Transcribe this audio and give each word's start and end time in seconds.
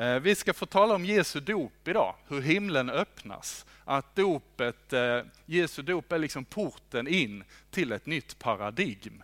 Eh, 0.00 0.20
vi 0.20 0.34
ska 0.34 0.52
få 0.54 0.66
tala 0.66 0.94
om 0.94 1.04
Jesu 1.04 1.40
dop 1.40 1.88
idag, 1.88 2.14
hur 2.28 2.40
himlen 2.40 2.90
öppnas. 2.90 3.66
Att 3.84 4.16
dopet, 4.16 4.92
eh, 4.92 5.20
Jesu 5.46 5.82
dop 5.82 6.12
är 6.12 6.18
liksom 6.18 6.44
porten 6.44 7.08
in 7.08 7.44
till 7.70 7.92
ett 7.92 8.06
nytt 8.06 8.38
paradigm. 8.38 9.22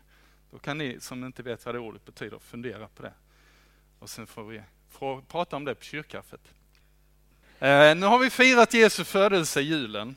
Då 0.50 0.58
kan 0.58 0.78
ni 0.78 1.00
som 1.00 1.24
inte 1.24 1.42
vet 1.42 1.66
vad 1.66 1.74
det 1.74 1.78
ordet 1.78 2.04
betyder 2.04 2.38
fundera 2.38 2.88
på 2.88 3.02
det. 3.02 3.12
Och 3.98 4.10
sen 4.10 4.26
får 4.26 4.44
vi 4.44 4.62
får 4.90 5.20
prata 5.20 5.56
om 5.56 5.64
det 5.64 5.74
på 5.74 5.84
kyrkkaffet. 5.84 6.40
Eh, 7.58 7.96
nu 7.96 8.06
har 8.06 8.18
vi 8.18 8.30
firat 8.30 8.74
Jesu 8.74 9.04
födelse 9.04 9.60
i 9.60 9.64
julen. 9.64 10.16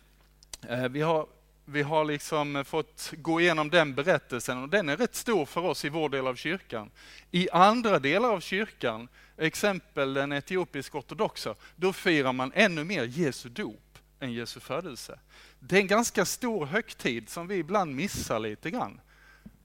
Vi 0.89 1.01
har, 1.01 1.27
vi 1.65 1.81
har 1.81 2.05
liksom 2.05 2.65
fått 2.65 3.13
gå 3.17 3.41
igenom 3.41 3.69
den 3.69 3.95
berättelsen 3.95 4.63
och 4.63 4.69
den 4.69 4.89
är 4.89 4.97
rätt 4.97 5.15
stor 5.15 5.45
för 5.45 5.61
oss 5.61 5.85
i 5.85 5.89
vår 5.89 6.09
del 6.09 6.27
av 6.27 6.35
kyrkan. 6.35 6.91
I 7.31 7.49
andra 7.49 7.99
delar 7.99 8.29
av 8.29 8.39
kyrkan 8.39 9.07
exempel 9.39 10.13
den 10.13 10.31
etiopisk-ortodoxa, 10.31 11.55
då 11.75 11.93
firar 11.93 12.33
man 12.33 12.51
ännu 12.55 12.83
mer 12.83 13.03
Jesu 13.03 13.49
dop 13.49 13.97
än 14.19 14.33
Jesu 14.33 14.59
födelse. 14.59 15.19
Det 15.59 15.75
är 15.75 15.81
en 15.81 15.87
ganska 15.87 16.25
stor 16.25 16.65
högtid 16.65 17.29
som 17.29 17.47
vi 17.47 17.55
ibland 17.55 17.95
missar 17.95 18.39
lite 18.39 18.71
grann. 18.71 19.01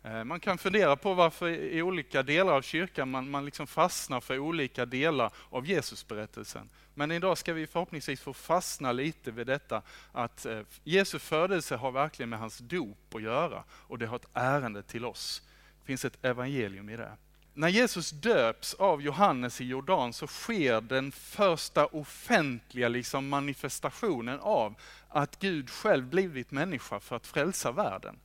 Eh, 0.04 0.24
man 0.24 0.40
kan 0.40 0.58
fundera 0.58 0.96
på 0.96 1.14
varför 1.14 1.48
i 1.48 1.82
olika 1.82 2.22
delar 2.22 2.52
av 2.52 2.62
kyrkan 2.62 3.10
man, 3.10 3.30
man 3.30 3.44
liksom 3.44 3.66
fastnar 3.66 4.20
för 4.20 4.38
olika 4.38 4.86
delar 4.86 5.32
av 5.50 5.66
Jesusberättelsen. 5.66 6.70
Men 6.94 7.10
idag 7.10 7.38
ska 7.38 7.52
vi 7.52 7.66
förhoppningsvis 7.66 8.20
få 8.20 8.32
fastna 8.32 8.92
lite 8.92 9.30
vid 9.30 9.46
detta 9.46 9.82
att 10.12 10.46
eh, 10.46 10.60
Jesu 10.84 11.18
födelse 11.18 11.76
har 11.76 11.90
verkligen 11.90 12.30
med 12.30 12.38
hans 12.38 12.58
dop 12.58 13.14
att 13.14 13.22
göra 13.22 13.64
och 13.70 13.98
det 13.98 14.06
har 14.06 14.16
ett 14.16 14.28
ärende 14.32 14.82
till 14.82 15.04
oss. 15.04 15.42
Det 15.80 15.86
finns 15.86 16.04
ett 16.04 16.24
evangelium 16.24 16.88
i 16.88 16.96
det 16.96 17.16
när 17.54 17.68
Jesus 17.68 18.10
döps 18.10 18.74
av 18.74 19.02
Johannes 19.02 19.60
i 19.60 19.64
Jordan 19.64 20.12
så 20.12 20.26
sker 20.26 20.80
den 20.80 21.12
första 21.12 21.86
offentliga 21.86 22.88
liksom 22.88 23.28
manifestationen 23.28 24.40
av 24.40 24.74
att 25.08 25.38
Gud 25.38 25.70
själv 25.70 26.06
blivit 26.06 26.50
människa 26.50 27.00
för 27.00 27.16
att 27.16 27.26
frälsa 27.26 27.72
världen. 27.72 28.18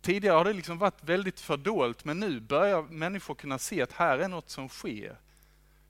Tidigare 0.00 0.36
har 0.36 0.44
det 0.44 0.52
liksom 0.52 0.78
varit 0.78 1.04
väldigt 1.04 1.40
fördolt 1.40 2.04
men 2.04 2.20
nu 2.20 2.40
börjar 2.40 2.82
människor 2.82 3.34
kunna 3.34 3.58
se 3.58 3.82
att 3.82 3.92
här 3.92 4.18
är 4.18 4.28
något 4.28 4.50
som 4.50 4.68
sker. 4.68 5.16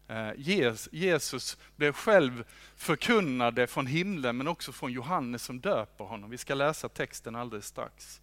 Eh, 0.09 0.31
Jesus 0.93 1.59
blev 1.77 1.93
själv 1.93 2.45
förkunnade 2.77 3.67
från 3.67 3.87
himlen 3.87 4.37
men 4.37 4.49
också 4.49 4.73
från 4.73 4.93
Johannes 4.93 5.43
som 5.43 5.61
döper 5.61 6.05
honom. 6.05 6.31
Vi 6.31 6.39
ska 6.39 6.55
läsa 6.55 6.89
texten 6.89 7.37
alldeles 7.37 7.67
strax 7.67 8.21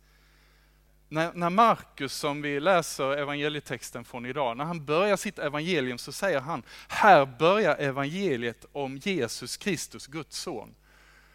när, 1.09 1.33
när 1.33 1.49
Markus, 1.49 2.13
som 2.13 2.41
vi 2.41 2.59
läser 2.59 3.17
evangelietexten 3.17 4.05
från 4.05 4.25
idag, 4.25 4.57
när 4.57 4.65
han 4.65 4.85
börjar 4.85 5.17
sitt 5.17 5.39
evangelium 5.39 5.97
så 5.97 6.11
säger 6.11 6.39
han, 6.39 6.63
här 6.87 7.25
börjar 7.25 7.75
evangeliet 7.75 8.65
om 8.71 8.97
Jesus 8.97 9.57
Kristus, 9.57 10.07
Guds 10.07 10.37
son. 10.37 10.75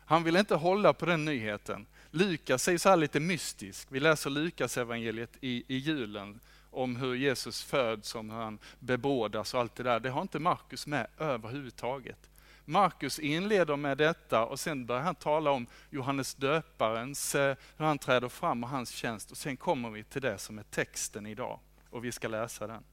Han 0.06 0.24
vill 0.24 0.36
inte 0.36 0.54
hålla 0.54 0.92
på 0.92 1.06
den 1.06 1.24
nyheten. 1.24 1.86
Lukas 2.10 2.68
är 2.68 2.78
så 2.78 2.88
här 2.88 2.96
lite 2.96 3.20
mystisk. 3.20 3.88
Vi 3.90 4.00
läser 4.00 4.30
Lukas 4.30 4.78
evangeliet 4.78 5.36
i, 5.40 5.64
i 5.68 5.76
julen 5.76 6.40
om 6.70 6.96
hur 6.96 7.14
Jesus 7.14 7.62
föds, 7.62 8.14
om 8.14 8.30
hur 8.30 8.38
han 8.38 8.58
bebådas 8.78 9.54
och 9.54 9.60
allt 9.60 9.74
det 9.74 9.82
där. 9.82 10.00
Det 10.00 10.10
har 10.10 10.22
inte 10.22 10.38
Markus 10.38 10.86
med 10.86 11.06
överhuvudtaget. 11.18 12.18
Markus 12.64 13.18
inleder 13.18 13.76
med 13.76 13.98
detta 13.98 14.46
och 14.46 14.60
sen 14.60 14.86
börjar 14.86 15.02
han 15.02 15.14
tala 15.14 15.50
om 15.50 15.66
Johannes 15.90 16.34
döparens, 16.34 17.34
eh, 17.34 17.56
hur 17.76 17.84
han 17.84 17.98
träder 17.98 18.28
fram 18.28 18.64
och 18.64 18.70
hans 18.70 18.90
tjänst. 18.90 19.30
Och 19.30 19.36
sen 19.36 19.56
kommer 19.56 19.90
vi 19.90 20.04
till 20.04 20.22
det 20.22 20.38
som 20.38 20.58
är 20.58 20.62
texten 20.62 21.26
idag 21.26 21.60
och 21.90 22.04
vi 22.04 22.12
ska 22.12 22.28
läsa 22.28 22.66
den 22.66 22.84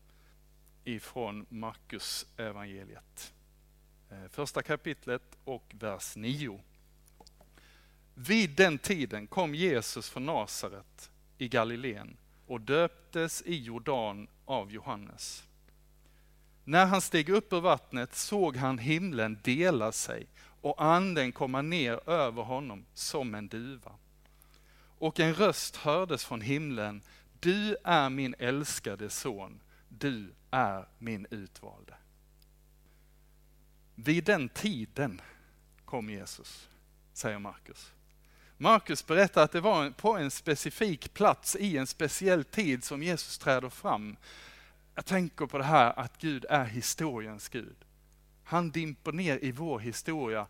ifrån 0.83 1.45
Markus 1.49 2.25
evangeliet. 2.37 3.33
Eh, 4.09 4.27
första 4.29 4.61
kapitlet 4.61 5.37
och 5.43 5.71
vers 5.79 6.15
9. 6.15 6.61
Vid 8.13 8.49
den 8.49 8.77
tiden 8.77 9.27
kom 9.27 9.55
Jesus 9.55 10.09
från 10.09 10.25
Nasaret 10.25 11.11
i 11.37 11.47
Galileen 11.47 12.17
och 12.47 12.61
döptes 12.61 13.41
i 13.45 13.55
Jordan 13.55 14.27
av 14.45 14.71
Johannes. 14.71 15.47
När 16.63 16.85
han 16.85 17.01
steg 17.01 17.29
upp 17.29 17.53
ur 17.53 17.61
vattnet 17.61 18.15
såg 18.15 18.55
han 18.57 18.77
himlen 18.77 19.39
dela 19.43 19.91
sig 19.91 20.27
och 20.61 20.83
anden 20.83 21.31
komma 21.31 21.61
ner 21.61 22.09
över 22.09 22.43
honom 22.43 22.85
som 22.93 23.35
en 23.35 23.47
duva. 23.47 23.91
Och 24.97 25.19
en 25.19 25.33
röst 25.33 25.75
hördes 25.75 26.25
från 26.25 26.41
himlen, 26.41 27.01
du 27.39 27.77
är 27.83 28.09
min 28.09 28.35
älskade 28.39 29.09
son, 29.09 29.59
du 29.89 30.33
är 30.51 30.85
min 30.97 31.27
utvalde. 31.29 31.93
Vid 33.95 34.23
den 34.23 34.49
tiden 34.49 35.21
kom 35.85 36.09
Jesus, 36.09 36.69
säger 37.13 37.39
Markus. 37.39 37.91
Markus 38.57 39.05
berättar 39.05 39.43
att 39.43 39.51
det 39.51 39.61
var 39.61 39.89
på 39.89 40.17
en 40.17 40.31
specifik 40.31 41.13
plats 41.13 41.55
i 41.55 41.77
en 41.77 41.87
speciell 41.87 42.43
tid 42.43 42.83
som 42.83 43.03
Jesus 43.03 43.37
träder 43.37 43.69
fram 43.69 44.17
jag 44.95 45.05
tänker 45.05 45.45
på 45.45 45.57
det 45.57 45.63
här 45.63 45.99
att 45.99 46.17
Gud 46.17 46.45
är 46.49 46.65
historiens 46.65 47.49
Gud. 47.49 47.75
Han 48.43 48.71
dimper 48.71 49.11
ner 49.11 49.43
i 49.43 49.51
vår 49.51 49.79
historia. 49.79 50.47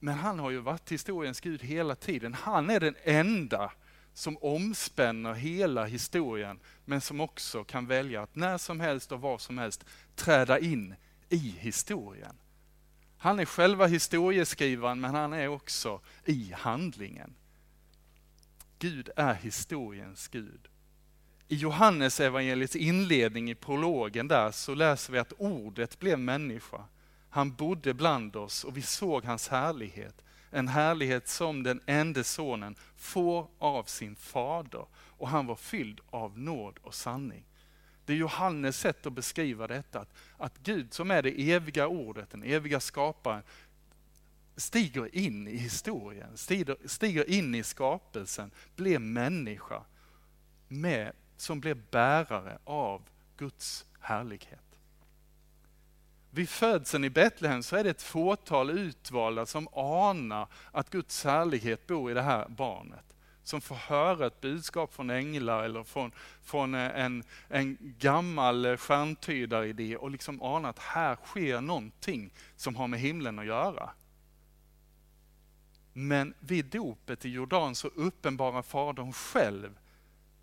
Men 0.00 0.14
han 0.14 0.38
har 0.38 0.50
ju 0.50 0.58
varit 0.58 0.92
historiens 0.92 1.40
Gud 1.40 1.62
hela 1.62 1.94
tiden. 1.94 2.34
Han 2.34 2.70
är 2.70 2.80
den 2.80 2.96
enda 3.02 3.72
som 4.14 4.36
omspänner 4.36 5.34
hela 5.34 5.84
historien, 5.84 6.60
men 6.84 7.00
som 7.00 7.20
också 7.20 7.64
kan 7.64 7.86
välja 7.86 8.22
att 8.22 8.34
när 8.34 8.58
som 8.58 8.80
helst 8.80 9.12
och 9.12 9.20
var 9.20 9.38
som 9.38 9.58
helst 9.58 9.84
träda 10.14 10.58
in 10.58 10.94
i 11.28 11.36
historien. 11.58 12.36
Han 13.18 13.38
är 13.38 13.44
själva 13.44 13.86
historieskrivaren, 13.86 15.00
men 15.00 15.14
han 15.14 15.32
är 15.32 15.48
också 15.48 16.00
i 16.24 16.52
handlingen. 16.56 17.34
Gud 18.78 19.10
är 19.16 19.34
historiens 19.34 20.28
Gud. 20.28 20.68
I 21.48 21.54
Johannes 21.54 22.20
evangeliets 22.20 22.76
inledning 22.76 23.50
i 23.50 23.54
prologen 23.54 24.28
där 24.28 24.50
så 24.50 24.74
läser 24.74 25.12
vi 25.12 25.18
att 25.18 25.32
ordet 25.38 25.98
blev 25.98 26.18
människa. 26.18 26.84
Han 27.30 27.54
bodde 27.54 27.94
bland 27.94 28.36
oss 28.36 28.64
och 28.64 28.76
vi 28.76 28.82
såg 28.82 29.24
hans 29.24 29.48
härlighet. 29.48 30.24
En 30.50 30.68
härlighet 30.68 31.28
som 31.28 31.62
den 31.62 31.80
enda 31.86 32.24
sonen 32.24 32.76
får 32.96 33.48
av 33.58 33.84
sin 33.84 34.16
fader 34.16 34.86
och 34.94 35.28
han 35.28 35.46
var 35.46 35.56
fylld 35.56 36.00
av 36.10 36.38
nåd 36.38 36.78
och 36.82 36.94
sanning. 36.94 37.44
Det 38.04 38.12
är 38.12 38.16
Johannes 38.16 38.78
sätt 38.78 39.06
att 39.06 39.12
beskriva 39.12 39.66
detta, 39.66 40.00
att, 40.00 40.14
att 40.38 40.58
Gud 40.58 40.92
som 40.92 41.10
är 41.10 41.22
det 41.22 41.52
eviga 41.52 41.88
ordet, 41.88 42.30
den 42.30 42.42
eviga 42.42 42.80
skaparen, 42.80 43.42
stiger 44.56 45.16
in 45.16 45.48
i 45.48 45.56
historien, 45.56 46.36
stiger, 46.36 46.76
stiger 46.84 47.30
in 47.30 47.54
i 47.54 47.62
skapelsen, 47.62 48.50
blir 48.76 48.98
människa 48.98 49.82
med 50.68 51.12
som 51.36 51.60
blir 51.60 51.74
bärare 51.74 52.58
av 52.64 53.02
Guds 53.36 53.86
härlighet. 54.00 54.66
Vid 56.30 56.48
födseln 56.48 57.04
i 57.04 57.10
Betlehem 57.10 57.62
så 57.62 57.76
är 57.76 57.84
det 57.84 57.90
ett 57.90 58.02
fåtal 58.02 58.70
utvalda 58.70 59.46
som 59.46 59.68
anar 59.72 60.48
att 60.72 60.90
Guds 60.90 61.24
härlighet 61.24 61.86
bor 61.86 62.10
i 62.10 62.14
det 62.14 62.22
här 62.22 62.48
barnet. 62.48 63.04
Som 63.42 63.60
får 63.60 63.74
höra 63.74 64.26
ett 64.26 64.40
budskap 64.40 64.94
från 64.94 65.10
änglar 65.10 65.62
eller 65.62 65.84
från, 65.84 66.12
från 66.42 66.74
en, 66.74 67.24
en 67.48 67.78
gammal 67.80 68.76
stjärntydaridé 68.76 69.96
och 69.96 70.10
liksom 70.10 70.42
anar 70.42 70.70
att 70.70 70.78
här 70.78 71.16
sker 71.16 71.60
någonting 71.60 72.32
som 72.56 72.76
har 72.76 72.88
med 72.88 73.00
himlen 73.00 73.38
att 73.38 73.46
göra. 73.46 73.90
Men 75.92 76.34
vid 76.40 76.64
dopet 76.64 77.24
i 77.24 77.28
Jordan 77.28 77.74
så 77.74 77.88
uppenbarar 77.88 78.62
Fadern 78.62 79.12
själv 79.12 79.78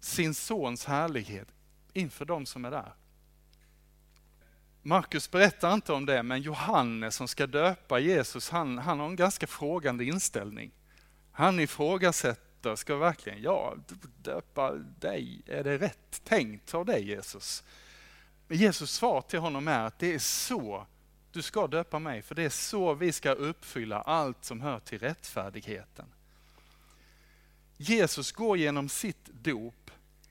sin 0.03 0.33
sons 0.33 0.85
härlighet 0.85 1.47
inför 1.93 2.25
de 2.25 2.45
som 2.45 2.65
är 2.65 2.71
där. 2.71 2.93
Markus 4.81 5.31
berättar 5.31 5.73
inte 5.73 5.93
om 5.93 6.05
det, 6.05 6.23
men 6.23 6.41
Johannes 6.41 7.15
som 7.15 7.27
ska 7.27 7.47
döpa 7.47 7.99
Jesus, 7.99 8.49
han, 8.49 8.77
han 8.77 8.99
har 8.99 9.07
en 9.07 9.15
ganska 9.15 9.47
frågande 9.47 10.05
inställning. 10.05 10.71
Han 11.31 11.59
ifrågasätter, 11.59 12.75
ska 12.75 12.95
verkligen 12.95 13.41
jag 13.41 13.83
döpa 14.17 14.71
dig? 14.99 15.41
Är 15.45 15.63
det 15.63 15.77
rätt 15.77 16.23
tänkt 16.23 16.73
av 16.73 16.85
dig 16.85 17.07
Jesus? 17.07 17.63
Men 18.47 18.57
Jesus 18.57 18.91
svar 18.91 19.21
till 19.21 19.39
honom 19.39 19.67
är 19.67 19.83
att 19.83 19.99
det 19.99 20.13
är 20.13 20.19
så 20.19 20.87
du 21.31 21.41
ska 21.41 21.67
döpa 21.67 21.99
mig, 21.99 22.21
för 22.21 22.35
det 22.35 22.43
är 22.43 22.49
så 22.49 22.93
vi 22.93 23.11
ska 23.11 23.31
uppfylla 23.31 24.01
allt 24.01 24.45
som 24.45 24.61
hör 24.61 24.79
till 24.79 24.99
rättfärdigheten. 24.99 26.05
Jesus 27.77 28.31
går 28.31 28.57
genom 28.57 28.89
sitt 28.89 29.25
dop 29.25 29.82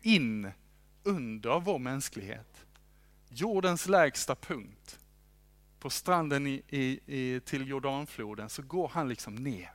in 0.03 0.51
under 1.03 1.61
vår 1.61 1.79
mänsklighet. 1.79 2.67
Jordens 3.29 3.89
lägsta 3.89 4.35
punkt, 4.35 4.99
på 5.79 5.91
stranden 5.91 6.47
i, 6.47 6.63
i, 6.69 7.01
i, 7.07 7.41
till 7.41 7.69
Jordanfloden, 7.69 8.49
så 8.49 8.63
går 8.63 8.89
han 8.89 9.09
liksom 9.09 9.35
ner 9.35 9.71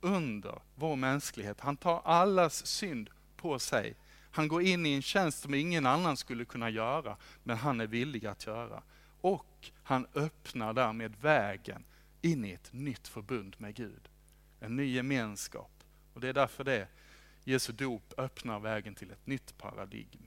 under 0.00 0.62
vår 0.74 0.96
mänsklighet. 0.96 1.60
Han 1.60 1.76
tar 1.76 2.00
allas 2.04 2.66
synd 2.66 3.10
på 3.36 3.58
sig. 3.58 3.96
Han 4.30 4.48
går 4.48 4.62
in 4.62 4.86
i 4.86 4.92
en 4.94 5.02
tjänst 5.02 5.42
som 5.42 5.54
ingen 5.54 5.86
annan 5.86 6.16
skulle 6.16 6.44
kunna 6.44 6.70
göra, 6.70 7.16
men 7.42 7.56
han 7.56 7.80
är 7.80 7.86
villig 7.86 8.26
att 8.26 8.46
göra. 8.46 8.82
Och 9.20 9.46
och 9.62 9.70
han 9.82 10.06
öppnar 10.14 10.72
därmed 10.72 11.16
vägen 11.20 11.84
in 12.22 12.44
i 12.44 12.50
ett 12.50 12.72
nytt 12.72 13.08
förbund 13.08 13.56
med 13.58 13.74
Gud. 13.74 14.08
En 14.60 14.76
ny 14.76 14.94
gemenskap. 14.94 15.84
Och 16.14 16.20
det 16.20 16.28
är 16.28 16.32
därför 16.32 16.64
det 16.64 16.88
Jesu 17.44 17.72
dop 17.72 18.14
öppnar 18.16 18.60
vägen 18.60 18.94
till 18.94 19.10
ett 19.10 19.26
nytt 19.26 19.58
paradigm. 19.58 20.26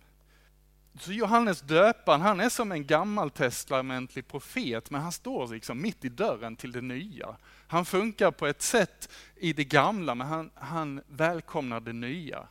Så 0.99 1.11
Johannes 1.11 1.61
döparen, 1.61 2.21
han 2.21 2.39
är 2.39 2.49
som 2.49 2.71
en 2.71 2.85
gammaltestamentlig 2.85 4.27
profet, 4.27 4.91
men 4.91 5.01
han 5.01 5.11
står 5.11 5.47
liksom 5.47 5.81
mitt 5.81 6.05
i 6.05 6.09
dörren 6.09 6.55
till 6.55 6.71
det 6.71 6.81
nya. 6.81 7.37
Han 7.67 7.85
funkar 7.85 8.31
på 8.31 8.47
ett 8.47 8.61
sätt 8.61 9.09
i 9.35 9.53
det 9.53 9.63
gamla, 9.63 10.15
men 10.15 10.27
han, 10.27 10.51
han 10.55 11.01
välkomnar 11.07 11.79
det 11.79 11.93
nya. 11.93 12.47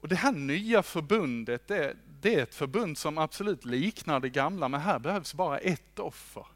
Och 0.00 0.08
det 0.08 0.16
här 0.16 0.32
nya 0.32 0.82
förbundet, 0.82 1.68
det, 1.68 1.96
det 2.20 2.34
är 2.34 2.42
ett 2.42 2.54
förbund 2.54 2.98
som 2.98 3.18
absolut 3.18 3.64
liknar 3.64 4.20
det 4.20 4.28
gamla, 4.28 4.68
men 4.68 4.80
här 4.80 4.98
behövs 4.98 5.34
bara 5.34 5.58
ett 5.58 5.98
offer. 5.98 6.46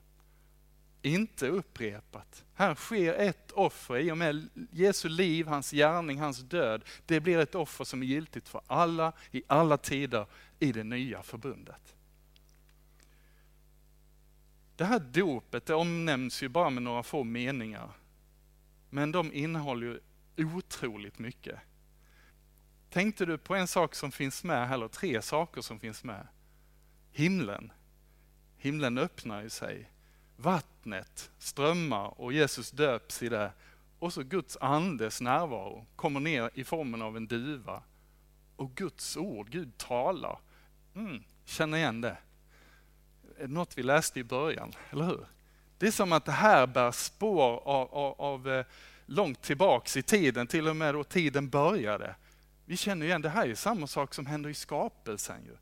Inte 1.04 1.48
upprepat. 1.48 2.44
Här 2.54 2.74
sker 2.74 3.14
ett 3.14 3.52
offer 3.52 3.96
i 3.96 4.12
och 4.12 4.18
med 4.18 4.48
Jesu 4.70 5.08
liv, 5.08 5.46
hans 5.46 5.70
gärning, 5.70 6.18
hans 6.18 6.38
död. 6.38 6.84
Det 7.06 7.20
blir 7.20 7.38
ett 7.38 7.54
offer 7.54 7.84
som 7.84 8.02
är 8.02 8.06
giltigt 8.06 8.48
för 8.48 8.60
alla, 8.66 9.12
i 9.30 9.42
alla 9.46 9.76
tider, 9.76 10.26
i 10.58 10.72
det 10.72 10.84
nya 10.84 11.22
förbundet. 11.22 11.94
Det 14.76 14.84
här 14.84 14.98
dopet 14.98 15.66
det 15.66 15.74
omnämns 15.74 16.42
ju 16.42 16.48
bara 16.48 16.70
med 16.70 16.82
några 16.82 17.02
få 17.02 17.24
meningar. 17.24 17.90
Men 18.90 19.12
de 19.12 19.32
innehåller 19.32 19.86
ju 19.86 20.00
otroligt 20.46 21.18
mycket. 21.18 21.58
Tänkte 22.90 23.26
du 23.26 23.38
på 23.38 23.54
en 23.54 23.68
sak 23.68 23.94
som 23.94 24.12
finns 24.12 24.44
med, 24.44 24.72
eller 24.72 24.88
tre 24.88 25.22
saker 25.22 25.60
som 25.60 25.80
finns 25.80 26.04
med? 26.04 26.26
Himlen. 27.12 27.72
Himlen 28.56 28.98
öppnar 28.98 29.42
ju 29.42 29.50
sig. 29.50 29.90
Vattnet 30.36 31.30
strömmar 31.38 32.20
och 32.20 32.32
Jesus 32.32 32.70
döps 32.70 33.22
i 33.22 33.28
det. 33.28 33.52
Och 33.98 34.12
så 34.12 34.22
Guds 34.22 34.56
andes 34.60 35.20
närvaro 35.20 35.86
kommer 35.96 36.20
ner 36.20 36.50
i 36.54 36.64
formen 36.64 37.02
av 37.02 37.16
en 37.16 37.26
duva. 37.26 37.82
Och 38.56 38.74
Guds 38.74 39.16
ord, 39.16 39.50
Gud 39.50 39.78
talar. 39.78 40.38
Mm, 40.94 41.22
känner 41.44 41.78
igen 41.78 42.00
det. 42.00 42.16
Är 43.38 43.46
det 43.46 43.52
något 43.52 43.78
vi 43.78 43.82
läste 43.82 44.20
i 44.20 44.24
början, 44.24 44.72
eller 44.90 45.04
hur? 45.04 45.26
Det 45.78 45.86
är 45.86 45.90
som 45.90 46.12
att 46.12 46.24
det 46.24 46.32
här 46.32 46.66
bär 46.66 46.92
spår 46.92 47.62
av, 47.64 47.94
av, 47.94 48.20
av 48.20 48.48
eh, 48.48 48.66
långt 49.06 49.42
tillbaks 49.42 49.96
i 49.96 50.02
tiden, 50.02 50.46
till 50.46 50.68
och 50.68 50.76
med 50.76 50.94
då 50.94 51.04
tiden 51.04 51.48
började. 51.48 52.14
Vi 52.64 52.76
känner 52.76 53.06
igen, 53.06 53.22
det 53.22 53.28
här 53.28 53.48
är 53.48 53.54
samma 53.54 53.86
sak 53.86 54.14
som 54.14 54.26
händer 54.26 54.50
i 54.50 54.54
skapelsen. 54.54 55.44
Ju. 55.44 55.56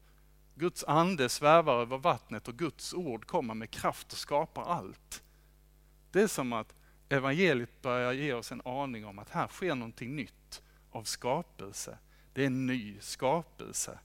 Guds 0.62 0.84
ande 0.84 1.28
svävar 1.28 1.80
över 1.80 1.98
vattnet 1.98 2.48
och 2.48 2.58
Guds 2.58 2.94
ord 2.94 3.26
kommer 3.26 3.54
med 3.54 3.70
kraft 3.70 4.12
och 4.12 4.18
skapar 4.18 4.62
allt. 4.62 5.22
Det 6.10 6.22
är 6.22 6.26
som 6.26 6.52
att 6.52 6.74
evangeliet 7.08 7.82
börjar 7.82 8.12
ge 8.12 8.32
oss 8.32 8.52
en 8.52 8.62
aning 8.64 9.06
om 9.06 9.18
att 9.18 9.30
här 9.30 9.48
sker 9.48 9.74
någonting 9.74 10.16
nytt 10.16 10.62
av 10.90 11.04
skapelse. 11.04 11.98
Det 12.32 12.42
är 12.42 12.46
en 12.46 12.66
ny 12.66 13.00
skapelse. 13.00 13.98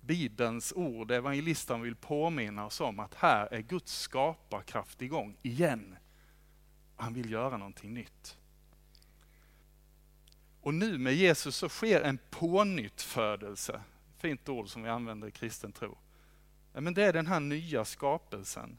Bibelns 0.00 0.72
ord, 0.76 1.10
evangelisten 1.10 1.82
vill 1.82 1.96
påminna 1.96 2.66
oss 2.66 2.80
om 2.80 3.00
att 3.00 3.14
här 3.14 3.46
är 3.54 3.60
Guds 3.60 3.98
skaparkraft 3.98 5.02
igång 5.02 5.36
igen. 5.42 5.96
Han 6.96 7.14
vill 7.14 7.30
göra 7.30 7.56
någonting 7.56 7.94
nytt. 7.94 8.38
Och 10.60 10.74
nu 10.74 10.98
med 10.98 11.14
Jesus 11.14 11.56
så 11.56 11.68
sker 11.68 12.00
en 12.00 12.18
pånyttfödelse. 12.30 13.80
Fint 14.20 14.48
ord 14.48 14.68
som 14.68 14.82
vi 14.82 14.88
använder 14.88 15.28
i 15.28 15.30
kristen 15.30 15.72
tro. 15.72 15.98
Men 16.72 16.94
det 16.94 17.04
är 17.04 17.12
den 17.12 17.26
här 17.26 17.40
nya 17.40 17.84
skapelsen. 17.84 18.78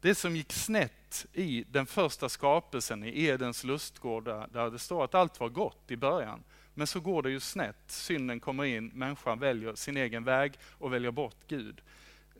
Det 0.00 0.14
som 0.14 0.36
gick 0.36 0.52
snett 0.52 1.26
i 1.32 1.64
den 1.68 1.86
första 1.86 2.28
skapelsen 2.28 3.04
i 3.04 3.24
Edens 3.24 3.64
lustgård, 3.64 4.24
där 4.24 4.70
det 4.70 4.78
står 4.78 5.04
att 5.04 5.14
allt 5.14 5.40
var 5.40 5.48
gott 5.48 5.90
i 5.90 5.96
början. 5.96 6.44
Men 6.74 6.86
så 6.86 7.00
går 7.00 7.22
det 7.22 7.30
ju 7.30 7.40
snett. 7.40 7.76
Synden 7.86 8.40
kommer 8.40 8.64
in, 8.64 8.86
människan 8.86 9.38
väljer 9.38 9.74
sin 9.74 9.96
egen 9.96 10.24
väg 10.24 10.52
och 10.70 10.92
väljer 10.92 11.10
bort 11.10 11.36
Gud. 11.48 11.80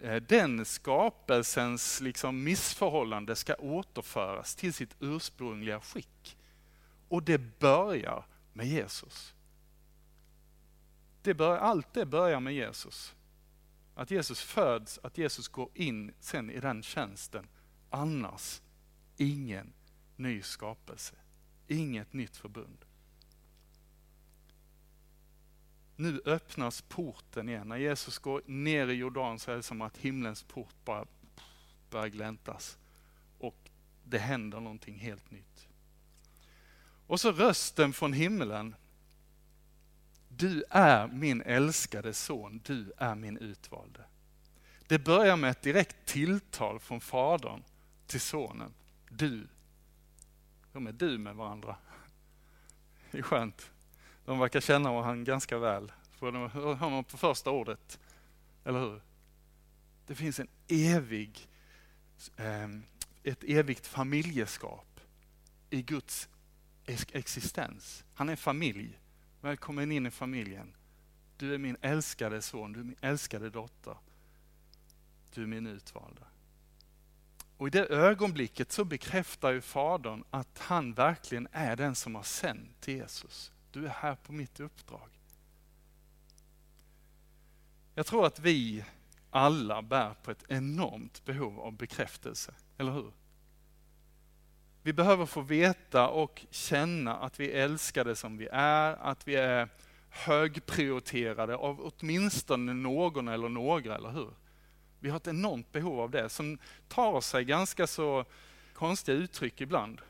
Eh, 0.03 0.17
den 0.17 0.65
skapelsens 0.65 2.01
liksom 2.01 2.45
missförhållande 2.45 3.37
ska 3.37 3.55
återföras 3.55 4.55
till 4.55 4.75
sitt 4.75 4.97
ursprungliga 5.01 5.81
skick. 5.81 6.37
Och 7.09 7.23
det 7.23 7.59
börjar 7.59 8.25
med 8.53 8.67
Jesus. 8.67 9.35
Det 11.29 11.35
bör, 11.35 11.57
allt 11.57 11.95
det 11.95 12.07
börjar 12.07 12.41
med 12.41 12.55
Jesus. 12.55 13.15
Att 13.95 14.11
Jesus 14.11 14.41
föds, 14.41 14.99
att 15.03 15.19
Jesus 15.19 15.49
går 15.49 15.71
in 15.75 16.15
sen 16.21 16.51
i 16.51 16.61
den 16.61 16.83
tjänsten. 16.83 17.47
Annars 17.91 18.63
ingen 19.17 19.73
ny 20.17 20.43
skapelse, 20.43 21.15
inget 21.67 22.13
nytt 22.13 22.37
förbund. 22.37 22.85
Nu 25.97 26.21
öppnas 26.25 26.83
porten 26.83 27.49
igen. 27.49 27.69
När 27.69 27.77
Jesus 27.77 28.19
går 28.19 28.43
ner 28.47 28.89
i 28.89 28.95
Jordan 28.95 29.39
så 29.39 29.51
är 29.51 29.57
det 29.57 29.63
som 29.63 29.83
att 29.83 29.97
himlens 29.97 30.43
port 30.43 30.85
bara 30.85 31.07
börjar 31.91 32.09
gläntas. 32.09 32.79
Och 33.39 33.71
det 34.05 34.19
händer 34.19 34.61
någonting 34.61 34.99
helt 34.99 35.31
nytt. 35.31 35.69
Och 37.07 37.21
så 37.21 37.33
rösten 37.33 37.93
från 37.93 38.13
himlen. 38.13 38.75
Du 40.39 40.65
är 40.71 41.07
min 41.07 41.43
älskade 41.43 42.15
son, 42.15 42.61
du 42.65 42.93
är 42.97 43.15
min 43.15 43.39
utvalde. 43.39 44.01
Det 44.87 44.99
börjar 44.99 45.37
med 45.37 45.51
ett 45.51 45.63
direkt 45.63 45.97
tilltal 46.05 46.81
från 46.81 47.01
fadern 47.01 47.63
till 48.07 48.21
sonen. 48.21 48.75
Du. 49.11 49.49
De 50.73 50.87
är 50.87 50.93
du 50.93 51.19
med 51.19 51.35
varandra. 51.35 51.77
Det 53.11 53.19
är 53.19 53.23
skönt. 53.23 53.71
De 54.25 54.39
verkar 54.39 54.61
känna 54.61 54.93
varandra 54.93 55.25
ganska 55.25 55.59
väl. 55.59 55.93
För 56.11 56.33
de 56.33 56.51
hör 56.51 56.91
man 56.91 57.05
på 57.05 57.17
första 57.17 57.51
ordet. 57.51 57.99
Eller 58.65 58.81
hur? 58.81 59.03
Det 60.07 60.15
finns 60.15 60.41
en 60.41 60.49
evig, 60.69 61.49
ehm, 62.37 62.83
ett 63.23 63.45
evigt 63.45 63.87
familjeskap 63.87 65.01
i 65.71 65.83
Guds 65.83 66.29
existens. 67.13 68.05
Han 68.15 68.29
är 68.29 68.37
familj. 68.37 68.99
Välkommen 69.41 69.93
in 69.93 70.07
i 70.07 70.11
familjen. 70.11 70.75
Du 71.37 71.55
är 71.55 71.59
min 71.59 71.77
älskade 71.81 72.43
son, 72.43 72.73
du 72.73 72.81
är 72.81 72.85
min 72.85 72.97
älskade 73.01 73.51
dotter. 73.51 73.97
Du 75.35 75.43
är 75.43 75.47
min 75.47 75.67
utvalda. 75.67 76.27
Och 77.57 77.67
i 77.67 77.71
det 77.71 77.87
ögonblicket 77.87 78.73
så 78.73 78.85
bekräftar 78.85 79.51
ju 79.51 79.61
Fadern 79.61 80.25
att 80.31 80.59
han 80.59 80.95
verkligen 80.95 81.49
är 81.53 81.77
den 81.77 81.95
som 81.95 82.15
har 82.15 82.23
sänt 82.23 82.89
Jesus. 82.89 83.53
Du 83.71 83.85
är 83.87 83.91
här 83.91 84.15
på 84.15 84.33
mitt 84.33 84.61
uppdrag. 84.61 85.11
Jag 87.95 88.07
tror 88.07 88.27
att 88.27 88.39
vi 88.39 88.85
alla 89.31 89.83
bär 89.83 90.15
på 90.15 90.31
ett 90.31 90.45
enormt 90.49 91.25
behov 91.25 91.61
av 91.61 91.73
bekräftelse, 91.73 92.55
eller 92.79 92.93
hur? 92.93 93.13
Vi 94.83 94.93
behöver 94.93 95.27
få 95.27 95.41
veta 95.41 96.09
och 96.09 96.47
känna 96.51 97.17
att 97.17 97.41
vi 97.41 97.53
är 97.53 97.65
älskade 97.65 98.17
som 98.17 98.37
vi 98.37 98.49
är, 98.53 98.93
att 98.93 99.29
vi 99.29 99.35
är 99.35 99.69
högprioriterade 100.09 101.57
av 101.57 101.93
åtminstone 101.93 102.75
någon 102.75 103.29
eller 103.29 103.49
några, 103.49 103.95
eller 103.95 104.11
hur? 104.11 104.31
Vi 105.01 105.11
har 105.11 105.17
ett 105.17 105.27
enormt 105.27 105.73
behov 105.73 106.01
av 106.01 106.11
det 106.11 106.29
som 106.29 106.59
tar 106.89 107.21
sig 107.21 107.45
ganska 107.45 107.87
så 107.87 108.25
konstiga 108.73 109.17
uttryck 109.17 109.61
ibland. 109.61 110.01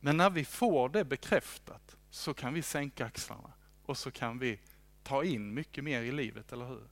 Men 0.00 0.16
när 0.16 0.30
vi 0.30 0.44
får 0.44 0.88
det 0.88 1.04
bekräftat 1.04 1.96
så 2.10 2.34
kan 2.34 2.54
vi 2.54 2.62
sänka 2.62 3.06
axlarna 3.06 3.52
och 3.84 3.98
så 3.98 4.10
kan 4.10 4.38
vi 4.38 4.60
ta 5.02 5.24
in 5.24 5.54
mycket 5.54 5.84
mer 5.84 6.02
i 6.02 6.12
livet, 6.12 6.52
eller 6.52 6.66
hur? 6.66 6.88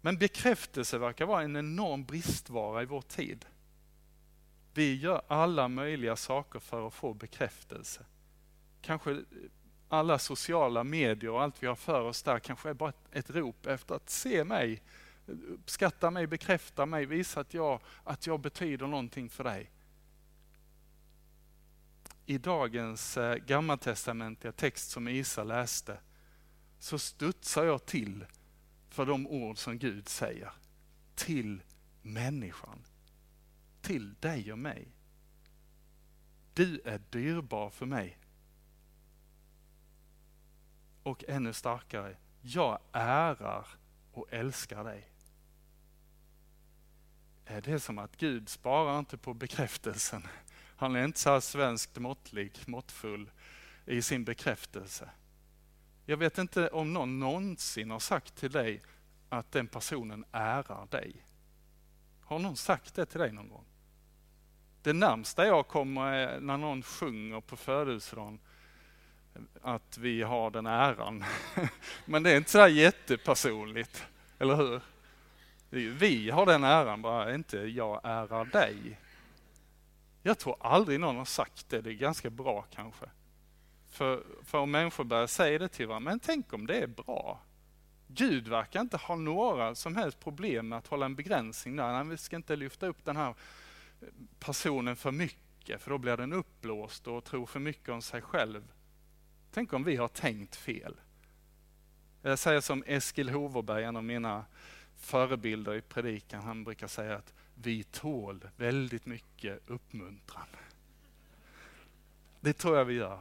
Men 0.00 0.18
bekräftelse 0.18 0.98
verkar 0.98 1.26
vara 1.26 1.42
en 1.42 1.56
enorm 1.56 2.04
bristvara 2.04 2.82
i 2.82 2.86
vår 2.86 3.02
tid. 3.02 3.46
Vi 4.76 4.94
gör 4.94 5.22
alla 5.28 5.68
möjliga 5.68 6.16
saker 6.16 6.58
för 6.58 6.86
att 6.86 6.94
få 6.94 7.14
bekräftelse. 7.14 8.06
Kanske 8.80 9.24
alla 9.88 10.18
sociala 10.18 10.84
medier 10.84 11.30
och 11.30 11.42
allt 11.42 11.62
vi 11.62 11.66
har 11.66 11.74
för 11.74 12.02
oss 12.02 12.22
där 12.22 12.38
kanske 12.38 12.70
är 12.70 12.74
bara 12.74 12.88
ett, 12.88 13.08
ett 13.12 13.30
rop 13.30 13.66
efter 13.66 13.94
att 13.94 14.10
se 14.10 14.44
mig, 14.44 14.82
uppskatta 15.26 16.10
mig, 16.10 16.26
bekräfta 16.26 16.86
mig, 16.86 17.06
visa 17.06 17.40
att 17.40 17.54
jag, 17.54 17.80
att 18.04 18.26
jag 18.26 18.40
betyder 18.40 18.86
någonting 18.86 19.30
för 19.30 19.44
dig. 19.44 19.70
I 22.26 22.38
dagens 22.38 23.16
eh, 23.16 23.36
gammaltestamentliga 23.36 24.52
text 24.52 24.90
som 24.90 25.08
Isa 25.08 25.44
läste 25.44 25.98
så 26.78 26.98
studsar 26.98 27.64
jag 27.64 27.86
till 27.86 28.24
för 28.88 29.06
de 29.06 29.26
ord 29.26 29.58
som 29.58 29.78
Gud 29.78 30.08
säger 30.08 30.52
till 31.14 31.62
människan 32.02 32.82
till 33.86 34.14
dig 34.14 34.52
och 34.52 34.58
mig. 34.58 34.88
Du 36.54 36.80
är 36.84 37.00
dyrbar 37.10 37.70
för 37.70 37.86
mig. 37.86 38.18
Och 41.02 41.24
ännu 41.28 41.52
starkare, 41.52 42.16
jag 42.40 42.78
ärar 42.92 43.66
och 44.12 44.26
älskar 44.30 44.84
dig. 44.84 45.10
Det 47.44 47.68
är 47.68 47.78
som 47.78 47.98
att 47.98 48.16
Gud 48.16 48.48
sparar 48.48 48.98
inte 48.98 49.16
på 49.16 49.34
bekräftelsen. 49.34 50.22
Han 50.76 50.96
är 50.96 51.04
inte 51.04 51.18
så 51.18 51.30
här 51.30 51.40
svenskt 51.40 51.98
måttlig, 51.98 52.58
måttfull 52.66 53.30
i 53.86 54.02
sin 54.02 54.24
bekräftelse. 54.24 55.10
Jag 56.06 56.16
vet 56.16 56.38
inte 56.38 56.68
om 56.68 56.92
någon 56.92 57.18
någonsin 57.18 57.90
har 57.90 57.98
sagt 57.98 58.36
till 58.36 58.50
dig 58.50 58.82
att 59.28 59.52
den 59.52 59.66
personen 59.66 60.24
ärar 60.32 60.86
dig. 60.86 61.24
Har 62.20 62.38
någon 62.38 62.56
sagt 62.56 62.94
det 62.94 63.06
till 63.06 63.20
dig 63.20 63.32
någon 63.32 63.48
gång? 63.48 63.66
Det 64.86 64.92
närmsta 64.92 65.46
jag 65.46 65.68
kommer 65.68 66.12
är 66.12 66.40
när 66.40 66.56
någon 66.56 66.82
sjunger 66.82 67.40
på 67.40 67.56
födelsedagen 67.56 68.38
att 69.62 69.98
vi 69.98 70.22
har 70.22 70.50
den 70.50 70.66
äran. 70.66 71.24
Men 72.04 72.22
det 72.22 72.30
är 72.30 72.36
inte 72.36 72.50
så 72.50 72.68
jättepersonligt, 72.68 74.06
eller 74.38 74.56
hur? 74.56 74.80
Vi 75.90 76.30
har 76.30 76.46
den 76.46 76.64
äran, 76.64 77.02
bara 77.02 77.34
inte 77.34 77.58
jag 77.58 78.00
ärar 78.04 78.44
dig. 78.44 79.00
Jag 80.22 80.38
tror 80.38 80.56
aldrig 80.60 81.00
någon 81.00 81.16
har 81.16 81.24
sagt 81.24 81.68
det, 81.68 81.80
det 81.80 81.90
är 81.90 81.94
ganska 81.94 82.30
bra 82.30 82.64
kanske. 82.70 83.06
För, 83.90 84.22
för 84.44 84.58
om 84.58 84.70
människor 84.70 85.04
börjar 85.04 85.26
säga 85.26 85.58
det 85.58 85.68
till 85.68 85.86
varandra, 85.86 86.10
men 86.10 86.20
tänk 86.20 86.52
om 86.52 86.66
det 86.66 86.80
är 86.80 86.86
bra. 86.86 87.40
Gud 88.06 88.48
verkar 88.48 88.80
inte 88.80 88.96
ha 88.96 89.16
några 89.16 89.74
som 89.74 89.96
helst 89.96 90.20
problem 90.20 90.68
med 90.68 90.78
att 90.78 90.86
hålla 90.86 91.06
en 91.06 91.16
begränsning 91.16 91.76
där. 91.76 92.04
vi 92.04 92.16
ska 92.16 92.36
inte 92.36 92.56
lyfta 92.56 92.86
upp 92.86 93.04
den 93.04 93.16
här 93.16 93.34
personen 94.38 94.96
för 94.96 95.12
mycket, 95.12 95.82
för 95.82 95.90
då 95.90 95.98
blir 95.98 96.16
den 96.16 96.32
uppblåst 96.32 97.06
och 97.06 97.24
tror 97.24 97.46
för 97.46 97.60
mycket 97.60 97.88
om 97.88 98.02
sig 98.02 98.22
själv. 98.22 98.72
Tänk 99.50 99.72
om 99.72 99.84
vi 99.84 99.96
har 99.96 100.08
tänkt 100.08 100.56
fel. 100.56 100.96
Jag 102.22 102.38
säger 102.38 102.60
som 102.60 102.84
Eskil 102.86 103.28
Hoverberg, 103.28 103.84
en 103.84 103.96
av 103.96 104.04
mina 104.04 104.44
förebilder 104.96 105.74
i 105.74 105.80
predikan, 105.80 106.42
han 106.42 106.64
brukar 106.64 106.86
säga 106.86 107.16
att 107.16 107.34
vi 107.54 107.84
tål 107.84 108.48
väldigt 108.56 109.06
mycket 109.06 109.62
uppmuntran. 109.66 110.46
Det 112.40 112.52
tror 112.52 112.76
jag 112.76 112.84
vi 112.84 112.94
gör. 112.94 113.20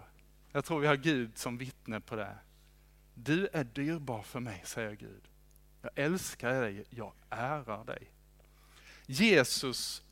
Jag 0.51 0.65
tror 0.65 0.79
vi 0.79 0.87
har 0.87 0.95
Gud 0.95 1.37
som 1.37 1.57
vittne 1.57 2.01
på 2.01 2.15
det. 2.15 2.37
Du 3.13 3.47
är 3.53 3.63
dyrbar 3.63 4.21
för 4.21 4.39
mig, 4.39 4.61
säger 4.65 4.95
Gud. 4.95 5.23
Jag 5.81 5.91
älskar 5.95 6.61
dig, 6.61 6.85
jag 6.89 7.13
ärar 7.29 7.85
dig. 7.85 8.11
Jesus 9.05 10.03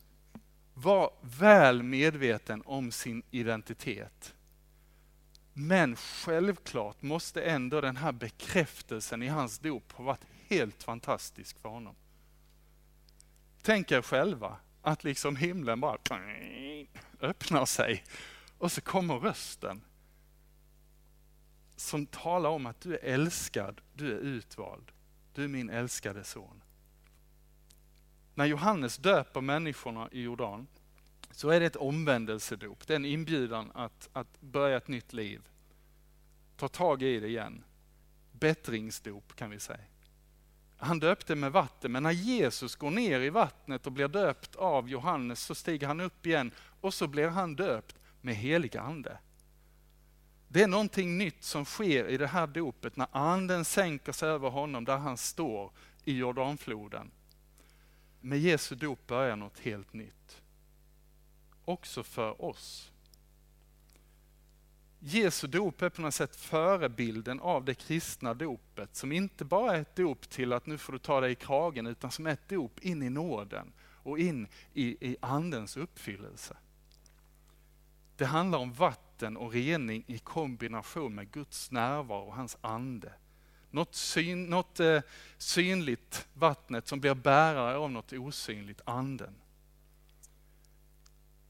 var 0.74 1.12
väl 1.22 1.84
medveten 1.84 2.62
om 2.66 2.92
sin 2.92 3.24
identitet. 3.32 4.36
Men 5.54 5.96
självklart 5.96 7.02
måste 7.02 7.44
ändå 7.44 7.82
den 7.82 7.98
här 7.98 8.12
bekräftelsen 8.12 9.24
i 9.24 9.28
hans 9.28 9.60
dop 9.60 9.92
ha 9.92 10.04
varit 10.04 10.26
helt 10.48 10.84
fantastisk 10.84 11.60
för 11.60 11.70
honom. 11.70 11.96
Tänk 13.62 13.92
er 13.92 14.02
själva 14.02 14.58
att 14.82 15.04
liksom 15.04 15.36
himlen 15.36 15.80
bara 15.80 15.98
öppnar 17.20 17.66
sig 17.66 18.04
och 18.58 18.72
så 18.72 18.82
kommer 18.82 19.20
rösten 19.20 19.82
som 21.76 22.06
talar 22.06 22.50
om 22.50 22.66
att 22.66 22.82
du 22.82 22.98
är 22.98 23.04
älskad, 23.04 23.82
du 23.94 24.12
är 24.12 24.20
utvald, 24.20 24.92
du 25.34 25.44
är 25.44 25.48
min 25.48 25.70
älskade 25.70 26.24
son. 26.24 26.64
När 28.36 28.46
Johannes 28.46 28.98
döper 28.98 29.42
människorna 29.42 30.10
i 30.12 30.22
Jordan 30.22 30.68
så 31.32 31.50
är 31.50 31.60
det 31.60 31.66
ett 31.66 31.76
omvändelsedop. 31.76 32.88
Det 32.88 32.94
är 32.94 32.96
en 32.96 33.06
inbjudan 33.06 33.72
att, 33.74 34.10
att 34.14 34.42
börja 34.42 34.78
ett 34.78 34.88
nytt 34.88 35.14
liv. 35.14 35.42
Ta 36.58 36.68
tag 36.68 37.04
i 37.04 37.20
det 37.20 37.28
igen. 37.28 37.64
Bättringsdop 38.32 39.36
kan 39.36 39.50
vi 39.50 39.60
säga. 39.60 39.84
Han 40.78 41.00
döpte 41.00 41.36
med 41.36 41.52
vatten, 41.52 41.92
men 41.92 42.04
när 42.04 42.12
Jesus 42.12 42.76
går 42.76 42.92
ner 42.92 43.20
i 43.20 43.30
vattnet 43.30 43.86
och 43.86 43.92
blir 43.92 44.08
döpt 44.08 44.56
av 44.56 44.90
Johannes 44.90 45.40
så 45.40 45.56
stiger 45.56 45.88
han 45.88 46.00
upp 46.00 46.26
igen 46.26 46.52
och 46.82 46.94
så 46.94 47.08
blir 47.08 47.28
han 47.28 47.56
döpt 47.56 47.96
med 48.22 48.36
helig 48.36 48.78
ande. 48.78 49.18
Det 50.48 50.64
är 50.64 50.68
någonting 50.68 51.18
nytt 51.18 51.44
som 51.44 51.66
sker 51.66 52.08
i 52.08 52.18
det 52.18 52.28
här 52.28 52.48
dopet 52.48 52.96
när 52.96 53.08
anden 53.12 53.66
sänker 53.66 54.12
sig 54.12 54.30
över 54.30 54.50
honom 54.50 54.86
där 54.86 54.98
han 54.98 55.18
står 55.18 55.72
i 56.04 56.18
Jordanfloden. 56.18 57.12
Med 58.26 58.40
Jesu 58.40 58.76
dop 58.76 59.08
börjar 59.08 59.36
något 59.36 59.60
helt 59.60 59.94
nytt. 59.94 60.42
Också 61.66 62.04
för 62.04 62.42
oss. 62.42 62.92
Jesu 65.00 65.48
dop 65.48 65.82
är 65.82 65.90
på 65.90 66.02
något 66.02 66.14
sätt 66.14 66.36
förebilden 66.36 67.40
av 67.40 67.66
det 67.66 67.74
kristna 67.74 68.34
dopet 68.34 68.96
som 68.96 69.12
inte 69.12 69.46
bara 69.46 69.76
är 69.76 69.82
ett 69.82 69.96
dop 69.96 70.30
till 70.30 70.54
att 70.54 70.66
nu 70.66 70.78
får 70.78 70.94
du 70.94 71.00
ta 71.00 71.22
dig 71.22 71.32
i 71.32 71.36
kragen 71.36 71.88
utan 71.88 72.12
som 72.12 72.28
är 72.28 72.32
ett 72.32 72.50
dop 72.50 72.80
in 72.80 73.04
i 73.04 73.10
nåden 73.10 73.74
och 73.80 74.20
in 74.20 74.48
i, 74.74 75.10
i 75.10 75.18
andens 75.22 75.78
uppfyllelse. 75.78 76.58
Det 78.18 78.26
handlar 78.26 78.60
om 78.60 78.74
vatten 78.74 79.38
och 79.38 79.52
rening 79.52 80.04
i 80.08 80.20
kombination 80.20 81.16
med 81.16 81.32
Guds 81.32 81.72
närvaro 81.72 82.28
och 82.28 82.36
hans 82.36 82.58
ande. 82.62 83.14
Något, 83.74 83.96
syn, 83.96 84.44
något 84.44 84.80
eh, 84.80 85.02
synligt, 85.38 86.28
vattnet, 86.34 86.88
som 86.88 87.00
blir 87.00 87.14
bärare 87.14 87.78
av 87.78 87.92
något 87.92 88.14
osynligt, 88.14 88.82
anden. 88.86 89.36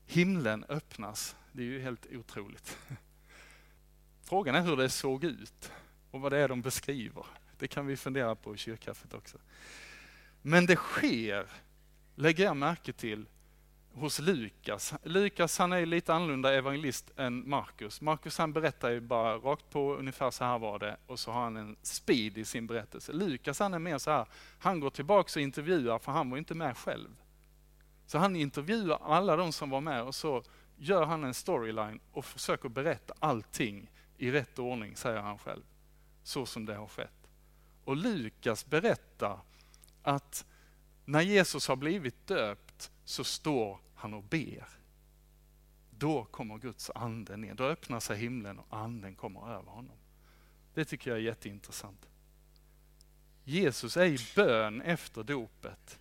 Himlen 0.05 0.65
öppnas, 0.69 1.35
det 1.51 1.61
är 1.61 1.65
ju 1.65 1.81
helt 1.81 2.05
otroligt. 2.11 2.77
Frågan 4.21 4.55
är 4.55 4.61
hur 4.61 4.77
det 4.77 4.89
såg 4.89 5.23
ut 5.23 5.71
och 6.11 6.21
vad 6.21 6.31
det 6.31 6.37
är 6.37 6.47
de 6.47 6.61
beskriver. 6.61 7.25
Det 7.57 7.67
kan 7.67 7.87
vi 7.87 7.97
fundera 7.97 8.35
på 8.35 8.55
i 8.55 8.57
kyrkkaffet 8.57 9.13
också. 9.13 9.37
Men 10.41 10.65
det 10.65 10.75
sker, 10.75 11.47
lägger 12.15 12.43
jag 12.43 12.57
märke 12.57 12.93
till, 12.93 13.25
hos 13.93 14.19
Lukas. 14.19 14.93
Lukas 15.03 15.57
han 15.57 15.73
är 15.73 15.85
lite 15.85 16.13
annorlunda 16.13 16.53
evangelist 16.53 17.11
än 17.17 17.49
Markus. 17.49 18.01
Markus 18.01 18.37
han 18.37 18.53
berättar 18.53 18.89
ju 18.89 18.99
bara 18.99 19.37
rakt 19.37 19.69
på 19.69 19.95
ungefär 19.95 20.31
så 20.31 20.43
här 20.43 20.59
var 20.59 20.79
det 20.79 20.97
och 21.07 21.19
så 21.19 21.31
har 21.31 21.43
han 21.43 21.57
en 21.57 21.75
speed 21.81 22.37
i 22.37 22.45
sin 22.45 22.67
berättelse. 22.67 23.13
Lukas 23.13 23.59
han 23.59 23.73
är 23.73 23.79
mer 23.79 23.97
så 23.97 24.11
här, 24.11 24.25
han 24.59 24.79
går 24.79 24.89
tillbaks 24.89 25.35
och 25.35 25.41
intervjuar 25.41 25.99
för 25.99 26.11
han 26.11 26.29
var 26.29 26.37
inte 26.37 26.55
med 26.55 26.77
själv. 26.77 27.09
Så 28.05 28.17
han 28.17 28.35
intervjuar 28.35 28.99
alla 29.03 29.35
de 29.35 29.51
som 29.53 29.69
var 29.69 29.81
med 29.81 30.03
och 30.03 30.15
så 30.15 30.43
gör 30.77 31.05
han 31.05 31.23
en 31.23 31.33
storyline 31.33 31.99
och 32.11 32.25
försöker 32.25 32.69
berätta 32.69 33.13
allting 33.19 33.91
i 34.17 34.31
rätt 34.31 34.59
ordning, 34.59 34.95
säger 34.95 35.21
han 35.21 35.37
själv. 35.37 35.63
Så 36.23 36.45
som 36.45 36.65
det 36.65 36.75
har 36.75 36.87
skett. 36.87 37.27
Och 37.83 37.97
Lukas 37.97 38.65
berättar 38.65 39.39
att 40.03 40.45
när 41.05 41.21
Jesus 41.21 41.67
har 41.67 41.75
blivit 41.75 42.27
döpt 42.27 42.62
så 43.05 43.23
står 43.23 43.79
han 43.95 44.13
och 44.13 44.23
ber. 44.23 44.67
Då 45.89 46.25
kommer 46.25 46.57
Guds 46.57 46.91
ande 46.95 47.37
ner. 47.37 47.53
Då 47.53 47.63
öppnar 47.63 47.99
sig 47.99 48.17
himlen 48.17 48.59
och 48.59 48.77
anden 48.77 49.15
kommer 49.15 49.49
över 49.53 49.71
honom. 49.71 49.97
Det 50.73 50.85
tycker 50.85 51.09
jag 51.09 51.19
är 51.19 51.23
jätteintressant. 51.23 52.07
Jesus 53.43 53.97
är 53.97 54.05
i 54.05 54.17
bön 54.35 54.81
efter 54.81 55.23
dopet. 55.23 55.99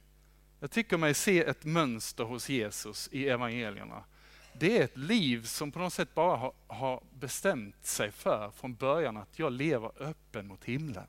Jag 0.61 0.71
tycker 0.71 0.99
mig 0.99 1.15
se 1.15 1.45
ett 1.45 1.65
mönster 1.65 2.25
hos 2.25 2.49
Jesus 2.49 3.09
i 3.13 3.29
evangelierna 3.29 4.05
det 4.53 4.79
är 4.79 4.85
ett 4.85 4.97
liv 4.97 5.45
som 5.45 5.73
på 5.73 5.79
något 5.79 5.93
sätt 5.93 6.15
bara 6.15 6.37
har, 6.37 6.53
har, 6.67 7.03
bestämt 7.13 7.87
sig 7.87 8.11
för 8.11 8.51
från 8.51 8.75
början 8.75 9.17
att 9.17 9.39
jag 9.39 9.53
lever 9.53 10.03
öppen 10.03 10.47
mot 10.47 10.65
himlen. 10.65 11.07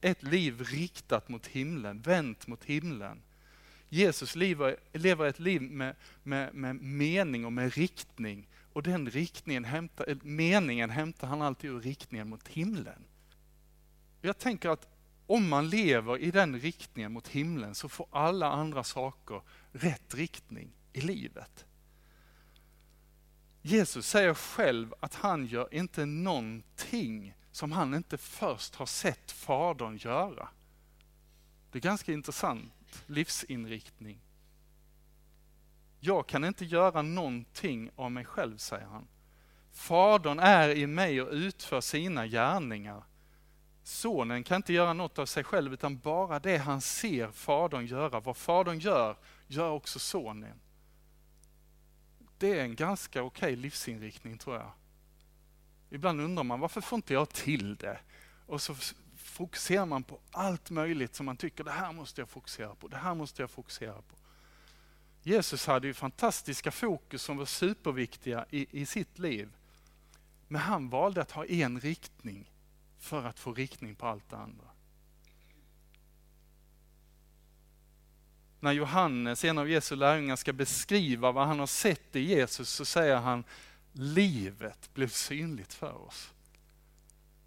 Ett 0.00 0.22
liv 0.22 0.64
riktat 0.64 1.28
mot 1.28 1.46
himlen, 1.46 2.00
vänt 2.00 2.46
mot 2.46 2.64
himlen. 2.64 3.22
Jesus 3.88 4.36
lever, 4.36 4.76
lever 4.92 5.26
ett 5.26 5.38
liv 5.38 5.62
med, 5.62 5.96
med, 6.22 6.54
med 6.54 6.76
mening 6.76 7.44
och 7.44 7.52
med 7.52 7.74
riktning. 7.74 8.48
Och 8.72 8.82
den 8.82 9.10
riktningen 9.10 9.64
hämtar, 9.64 10.08
eh, 10.08 10.16
meningen 10.22 10.90
hämtar 10.90 11.26
han 11.26 11.42
alltid 11.42 11.70
ur 11.70 11.80
riktningen 11.80 12.28
mot 12.28 12.48
himlen. 12.48 13.04
Jag 14.20 14.38
tänker 14.38 14.68
att 14.68 14.88
om 15.26 15.48
man 15.48 15.68
lever 15.68 16.18
i 16.18 16.30
den 16.30 16.60
riktningen 16.60 17.12
mot 17.12 17.28
himlen 17.28 17.74
så 17.74 17.88
får 17.88 18.06
alla 18.10 18.50
andra 18.50 18.84
saker 18.84 19.42
rätt 19.72 20.14
riktning 20.14 20.70
i 20.92 21.00
livet. 21.00 21.66
Jesus 23.62 24.08
säger 24.08 24.34
själv 24.34 24.94
att 25.00 25.14
han 25.14 25.46
gör 25.46 25.74
inte 25.74 26.06
någonting 26.06 27.34
som 27.52 27.72
han 27.72 27.94
inte 27.94 28.18
först 28.18 28.74
har 28.74 28.86
sett 28.86 29.32
Fadern 29.32 29.96
göra. 29.96 30.48
Det 31.72 31.78
är 31.78 31.82
ganska 31.82 32.12
intressant 32.12 32.72
livsinriktning. 33.06 34.20
Jag 36.00 36.26
kan 36.26 36.44
inte 36.44 36.64
göra 36.64 37.02
någonting 37.02 37.90
av 37.96 38.12
mig 38.12 38.24
själv, 38.24 38.56
säger 38.56 38.86
han. 38.86 39.08
Fadern 39.72 40.38
är 40.38 40.68
i 40.68 40.86
mig 40.86 41.22
och 41.22 41.32
utför 41.32 41.80
sina 41.80 42.26
gärningar. 42.26 43.04
Sonen 43.82 44.44
kan 44.44 44.56
inte 44.56 44.72
göra 44.72 44.92
något 44.92 45.18
av 45.18 45.26
sig 45.26 45.44
själv 45.44 45.72
utan 45.72 45.98
bara 45.98 46.38
det 46.38 46.56
han 46.56 46.80
ser 46.80 47.28
Fadern 47.30 47.86
göra. 47.86 48.20
Vad 48.20 48.36
Fadern 48.36 48.78
gör, 48.78 49.16
gör 49.46 49.70
också 49.70 49.98
Sonen 49.98 50.60
det 52.38 52.58
är 52.58 52.64
en 52.64 52.76
ganska 52.76 53.22
okej 53.22 53.52
okay 53.52 53.56
livsinriktning 53.56 54.38
tror 54.38 54.56
jag. 54.56 54.70
Ibland 55.90 56.20
undrar 56.20 56.44
man 56.44 56.60
varför 56.60 56.80
får 56.80 56.96
inte 56.96 57.14
jag 57.14 57.28
till 57.28 57.76
det? 57.76 57.98
Och 58.46 58.62
så 58.62 58.74
fokuserar 59.26 59.86
man 59.86 60.02
på 60.02 60.18
allt 60.30 60.70
möjligt 60.70 61.14
som 61.14 61.26
man 61.26 61.36
tycker, 61.36 61.64
det 61.64 61.70
här 61.70 61.92
måste 61.92 62.20
jag 62.20 62.28
fokusera 62.28 62.74
på, 62.74 62.88
det 62.88 62.96
här 62.96 63.14
måste 63.14 63.42
jag 63.42 63.50
fokusera 63.50 63.94
på. 63.94 64.16
Jesus 65.22 65.66
hade 65.66 65.86
ju 65.86 65.94
fantastiska 65.94 66.70
fokus 66.70 67.22
som 67.22 67.36
var 67.36 67.44
superviktiga 67.44 68.46
i, 68.50 68.80
i 68.80 68.86
sitt 68.86 69.18
liv. 69.18 69.48
Men 70.48 70.60
han 70.60 70.88
valde 70.88 71.22
att 71.22 71.30
ha 71.30 71.46
en 71.46 71.80
riktning 71.80 72.50
för 72.98 73.24
att 73.24 73.38
få 73.38 73.52
riktning 73.52 73.94
på 73.94 74.06
allt 74.06 74.30
det 74.30 74.36
andra. 74.36 74.66
När 78.60 78.72
Johannes, 78.72 79.44
en 79.44 79.58
av 79.58 79.70
Jesu 79.70 79.96
lärjungar, 79.96 80.36
ska 80.36 80.52
beskriva 80.52 81.32
vad 81.32 81.46
han 81.46 81.58
har 81.58 81.66
sett 81.66 82.16
i 82.16 82.20
Jesus 82.20 82.70
så 82.70 82.84
säger 82.84 83.16
han 83.16 83.44
livet 83.92 84.94
blev 84.94 85.08
synligt 85.08 85.74
för 85.74 86.06
oss. 86.06 86.32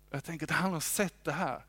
Jag 0.09 0.23
tänker 0.23 0.45
att 0.45 0.51
han 0.51 0.73
har 0.73 0.79
sett 0.79 1.23
det 1.23 1.31
här. 1.31 1.63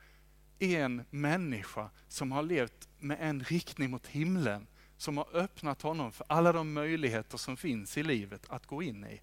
En 0.62 1.05
människa 1.11 1.90
som 2.09 2.33
har 2.33 2.43
levt 2.43 2.88
med 2.99 3.19
en 3.21 3.45
riktning 3.45 3.90
mot 3.90 4.07
himlen, 4.07 4.67
som 4.97 5.17
har 5.17 5.37
öppnat 5.37 5.83
honom 5.83 6.12
för 6.12 6.26
alla 6.29 6.52
de 6.52 6.73
möjligheter 6.73 7.38
som 7.38 7.57
finns 7.57 7.99
i 7.99 8.02
livet 8.02 8.47
att 8.49 8.67
gå 8.67 8.83
in 8.83 9.05
i. 9.05 9.21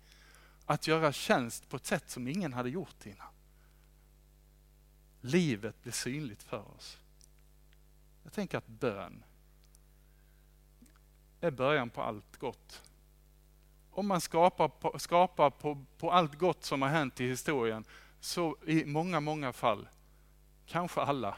Att 0.65 0.87
göra 0.87 1.11
tjänst 1.11 1.69
på 1.69 1.77
ett 1.77 1.85
sätt 1.85 2.09
som 2.09 2.27
ingen 2.27 2.53
hade 2.53 2.69
gjort 2.69 3.05
innan. 3.05 3.27
Livet 5.21 5.81
blir 5.83 5.93
synligt 5.93 6.43
för 6.43 6.75
oss. 6.75 6.97
Jag 8.23 8.33
tänker 8.33 8.57
att 8.57 8.67
bön 8.67 9.23
är 11.41 11.51
början 11.51 11.89
på 11.89 12.01
allt 12.01 12.37
gott. 12.37 12.81
Om 13.91 14.07
man 14.07 14.21
skapar, 14.21 14.67
på, 14.67 14.99
skapar 14.99 15.49
på, 15.49 15.85
på 15.97 16.11
allt 16.11 16.35
gott 16.35 16.63
som 16.63 16.81
har 16.81 16.89
hänt 16.89 17.21
i 17.21 17.27
historien, 17.27 17.85
så 18.19 18.57
i 18.65 18.85
många, 18.85 19.19
många 19.19 19.53
fall, 19.53 19.87
kanske 20.67 21.01
alla, 21.01 21.37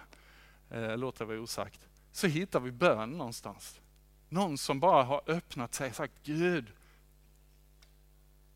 eh, 0.69 0.97
låter 0.97 1.19
det 1.19 1.25
vara 1.25 1.39
osagt, 1.39 1.87
så 2.11 2.27
hittar 2.27 2.59
vi 2.59 2.71
bön 2.71 3.11
någonstans. 3.11 3.79
Någon 4.29 4.57
som 4.57 4.79
bara 4.79 5.03
har 5.03 5.21
öppnat 5.27 5.73
sig 5.73 5.89
och 5.89 5.95
sagt 5.95 6.13
Gud, 6.23 6.65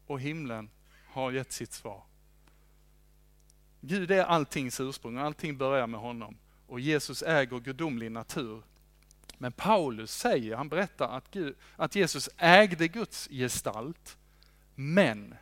och 0.07 0.19
himlen 0.19 0.69
har 1.07 1.31
gett 1.31 1.51
sitt 1.51 1.73
svar. 1.73 2.03
Gud 3.81 4.11
är 4.11 4.23
alltings 4.23 4.79
ursprung, 4.79 5.17
allting 5.17 5.57
börjar 5.57 5.87
med 5.87 5.99
honom. 5.99 6.37
Och 6.67 6.79
Jesus 6.79 7.23
äger 7.23 7.59
gudomlig 7.59 8.11
natur. 8.11 8.63
Men 9.37 9.51
Paulus 9.51 10.11
säger, 10.11 10.55
han 10.55 10.69
berättar 10.69 11.17
att, 11.17 11.31
Gud, 11.31 11.55
att 11.75 11.95
Jesus 11.95 12.29
ägde 12.37 12.87
Guds 12.87 13.27
gestalt, 13.31 14.17
men 14.75 15.35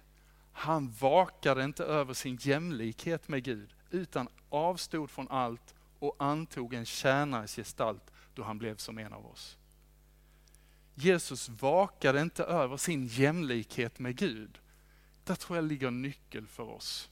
han 0.51 0.91
vakade 0.91 1.63
inte 1.63 1.83
över 1.83 2.13
sin 2.13 2.37
jämlikhet 2.41 3.27
med 3.27 3.43
Gud, 3.43 3.73
utan 3.91 4.27
avstod 4.49 5.09
från 5.09 5.27
allt 5.27 5.75
och 5.99 6.15
antog 6.19 6.73
en 6.73 6.85
tjänares 6.85 7.55
gestalt 7.55 8.11
då 8.33 8.43
han 8.43 8.57
blev 8.57 8.75
som 8.75 8.97
en 8.97 9.13
av 9.13 9.25
oss. 9.25 9.57
Jesus 10.95 11.49
vakade 11.49 12.21
inte 12.21 12.43
över 12.43 12.77
sin 12.77 13.07
jämlikhet 13.07 13.99
med 13.99 14.15
Gud. 14.15 14.59
Där 15.23 15.35
tror 15.35 15.57
jag 15.57 15.65
ligger 15.65 15.87
en 15.87 16.01
nyckel 16.01 16.47
för 16.47 16.63
oss. 16.63 17.09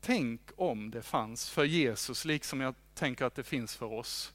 Tänk 0.00 0.40
om 0.56 0.90
det 0.90 1.02
fanns 1.02 1.50
för 1.50 1.64
Jesus, 1.64 2.24
liksom 2.24 2.60
jag 2.60 2.74
tänker 2.94 3.24
att 3.24 3.34
det 3.34 3.44
finns 3.44 3.76
för 3.76 3.92
oss, 3.92 4.32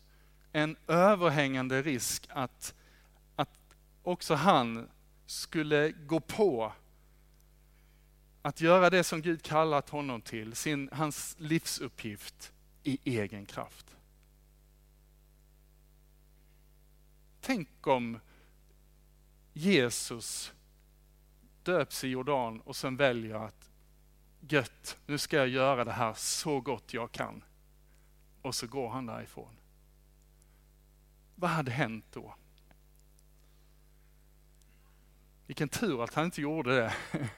en 0.52 0.78
överhängande 0.88 1.82
risk 1.82 2.28
att, 2.30 2.74
att 3.36 3.50
också 4.04 4.36
han 4.36 4.90
skulle 5.26 5.92
gå 5.92 6.20
på 6.20 6.74
att 8.42 8.62
göra 8.62 8.90
det 8.90 9.04
som 9.04 9.22
Gud 9.22 9.42
kallat 9.42 9.90
honom 9.90 10.22
till, 10.22 10.56
sin, 10.56 10.90
hans 10.92 11.36
livsuppgift 11.40 12.54
i 12.84 13.00
egen 13.04 13.46
kraft. 13.46 13.96
Tänk 17.42 17.88
om 17.88 18.20
Jesus 19.54 20.54
döps 21.64 22.04
i 22.04 22.08
Jordan 22.08 22.62
och 22.62 22.76
sen 22.76 22.96
väljer 22.96 23.36
att 23.36 23.70
gött, 24.40 24.98
nu 25.06 25.18
ska 25.18 25.38
jag 25.38 25.48
göra 25.48 25.84
det 25.84 25.92
här 25.92 26.14
så 26.14 26.62
gott 26.62 26.94
jag 26.94 27.12
kan. 27.12 27.44
Och 28.42 28.56
så 28.56 28.68
går 28.68 28.90
han 28.90 29.06
därifrån. 29.06 29.58
Vad 31.36 31.50
hade 31.50 31.72
hänt 31.72 32.06
då? 32.14 32.36
Vilken 35.48 35.70
tur 35.70 36.04
att 36.04 36.14
han 36.14 36.26
inte 36.26 36.42
gjorde 36.42 36.76
det. 36.76 36.94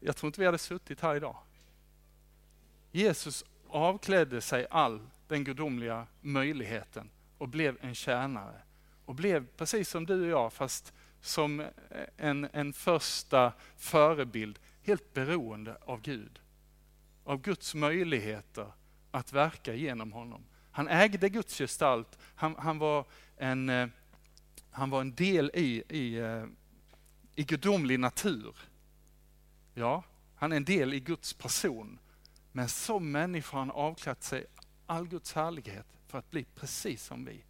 Jag 0.00 0.16
tror 0.16 0.28
inte 0.28 0.40
vi 0.40 0.46
hade 0.46 0.58
suttit 0.58 1.00
här 1.00 1.16
idag. 1.16 1.36
Jesus 2.90 3.44
avklädde 3.68 4.40
sig 4.40 4.66
all 4.70 5.06
den 5.28 5.44
gudomliga 5.44 6.06
möjligheten 6.20 7.10
och 7.38 7.48
blev 7.48 7.76
en 7.80 7.94
tjänare. 7.94 8.62
Och 9.04 9.14
blev 9.14 9.46
precis 9.56 9.88
som 9.88 10.06
du 10.06 10.22
och 10.22 10.28
jag, 10.28 10.52
fast 10.52 10.92
som 11.20 11.66
en, 12.16 12.48
en 12.52 12.72
första 12.72 13.52
förebild, 13.76 14.58
helt 14.82 15.14
beroende 15.14 15.76
av 15.80 16.00
Gud. 16.00 16.40
Av 17.24 17.40
Guds 17.42 17.74
möjligheter 17.74 18.72
att 19.10 19.32
verka 19.32 19.74
genom 19.74 20.12
honom. 20.12 20.44
Han 20.70 20.88
ägde 20.88 21.28
Guds 21.28 21.58
gestalt, 21.58 22.18
han, 22.34 22.56
han, 22.58 22.78
var, 22.78 23.04
en, 23.36 23.68
eh, 23.68 23.88
han 24.70 24.90
var 24.90 25.00
en 25.00 25.14
del 25.14 25.50
i, 25.54 25.82
i, 25.88 26.18
eh, 26.18 26.44
i 27.34 27.44
gudomlig 27.44 28.00
natur. 28.00 28.56
Ja, 29.78 30.02
han 30.34 30.52
är 30.52 30.56
en 30.56 30.64
del 30.64 30.94
i 30.94 31.00
Guds 31.00 31.34
person. 31.34 31.98
Men 32.52 32.68
som 32.68 33.12
människa 33.12 33.56
har 33.56 33.58
han 33.58 33.70
avklätt 33.70 34.22
sig 34.22 34.46
all 34.86 35.08
Guds 35.08 35.32
härlighet 35.32 35.86
för 36.06 36.18
att 36.18 36.30
bli 36.30 36.44
precis 36.54 37.04
som 37.04 37.24
vi. 37.24 37.44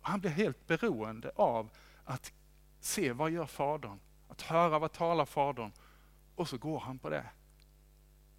Och 0.00 0.08
han 0.08 0.20
blir 0.20 0.30
helt 0.30 0.66
beroende 0.66 1.32
av 1.36 1.70
att 2.04 2.32
se 2.80 3.12
vad 3.12 3.30
gör 3.30 3.46
Fadern, 3.46 4.00
att 4.28 4.42
höra 4.42 4.78
vad 4.78 4.92
talar 4.92 5.24
Fadern 5.24 5.72
och 6.34 6.48
så 6.48 6.58
går 6.58 6.80
han 6.80 6.98
på 6.98 7.10
det. 7.10 7.26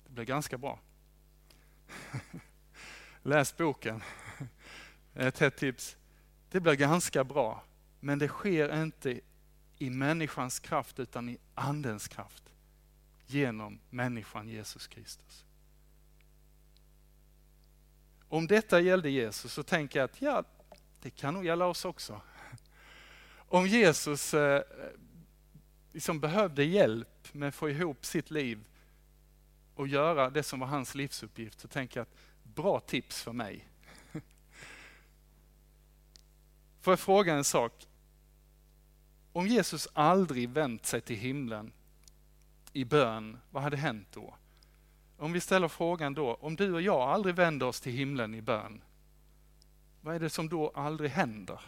Det 0.04 0.12
blir 0.12 0.26
ganska 0.26 0.58
bra. 0.58 0.80
Läs 3.24 3.58
boken. 3.58 4.04
Ett 5.14 5.40
hett 5.40 5.58
tips. 5.58 5.98
Det 6.50 6.60
blir 6.60 6.74
ganska 6.74 7.24
bra, 7.24 7.64
men 8.00 8.20
det 8.20 8.28
sker 8.28 8.84
inte 8.84 9.20
i 9.78 9.90
människans 9.90 10.60
kraft 10.60 11.00
utan 11.00 11.30
i 11.30 11.38
andens 11.56 12.08
kraft. 12.08 12.45
Genom 13.28 13.80
människan 13.90 14.50
Jesus 14.50 14.88
Kristus. 14.88 15.46
Om 18.30 18.48
detta 18.48 18.80
gällde 18.80 19.10
Jesus 19.10 19.54
så 19.54 19.64
tänker 19.64 20.00
jag 20.00 20.06
att 20.06 20.22
ja, 20.22 20.44
det 21.02 21.10
kan 21.10 21.34
nog 21.34 21.46
gälla 21.46 21.66
oss 21.66 21.86
också. 21.86 22.22
Om 23.36 23.68
Jesus 23.68 24.34
eh, 24.34 24.62
liksom 25.94 26.20
behövde 26.20 26.64
hjälp 26.64 27.34
med 27.34 27.50
att 27.50 27.56
få 27.56 27.70
ihop 27.70 28.06
sitt 28.06 28.32
liv 28.32 28.66
och 29.76 29.88
göra 29.88 30.30
det 30.30 30.44
som 30.44 30.60
var 30.60 30.68
hans 30.68 30.96
livsuppgift 30.96 31.60
så 31.60 31.68
tänker 31.68 32.00
jag 32.00 32.04
att 32.04 32.18
bra 32.44 32.80
tips 32.80 33.22
för 33.22 33.34
mig. 33.34 33.68
Får 36.82 36.92
jag 36.92 37.00
fråga 37.00 37.34
en 37.34 37.44
sak? 37.44 37.88
Om 39.32 39.48
Jesus 39.48 39.88
aldrig 39.94 40.50
vänt 40.50 40.86
sig 40.86 41.02
till 41.02 41.16
himlen 41.16 41.72
i 42.76 42.86
bön, 42.86 43.38
vad 43.52 43.64
hade 43.64 43.78
hänt 43.78 44.08
då? 44.12 44.36
Om 45.18 45.34
vi 45.34 45.40
ställer 45.40 45.68
frågan 45.68 46.14
då, 46.14 46.34
om 46.34 46.56
du 46.56 46.74
och 46.74 46.82
jag 46.82 47.02
aldrig 47.02 47.36
vänder 47.36 47.66
oss 47.66 47.82
till 47.82 47.92
himlen 47.92 48.36
i 48.36 48.42
bön, 48.42 48.84
vad 50.02 50.16
är 50.16 50.20
det 50.20 50.30
som 50.30 50.50
då 50.50 50.70
aldrig 50.70 51.12
händer? 51.12 51.62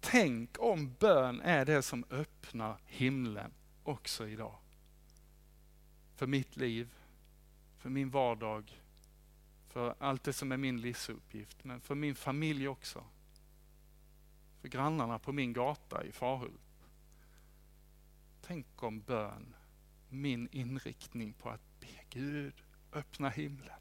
Tänk 0.00 0.56
om 0.58 0.94
bön 0.94 1.40
är 1.40 1.64
det 1.64 1.82
som 1.82 2.04
öppnar 2.10 2.78
himlen 2.86 3.52
också 3.82 4.28
idag. 4.28 4.56
För 6.16 6.26
mitt 6.26 6.56
liv, 6.56 6.94
för 7.78 7.90
min 7.90 8.10
vardag, 8.10 8.82
för 9.68 9.94
allt 9.98 10.24
det 10.24 10.32
som 10.32 10.52
är 10.52 10.56
min 10.56 10.80
livsuppgift, 10.80 11.64
men 11.64 11.80
för 11.80 11.94
min 11.94 12.14
familj 12.14 12.68
också. 12.68 13.04
För 14.60 14.68
grannarna 14.68 15.18
på 15.18 15.32
min 15.32 15.52
gata 15.52 16.04
i 16.04 16.12
Farhult. 16.12 16.63
Tänk 18.46 18.82
om 18.82 19.00
bön, 19.00 19.54
min 20.08 20.48
inriktning 20.52 21.32
på 21.32 21.50
att 21.50 21.80
be 21.80 21.86
Gud 22.10 22.54
öppna 22.92 23.28
himlen. 23.28 23.80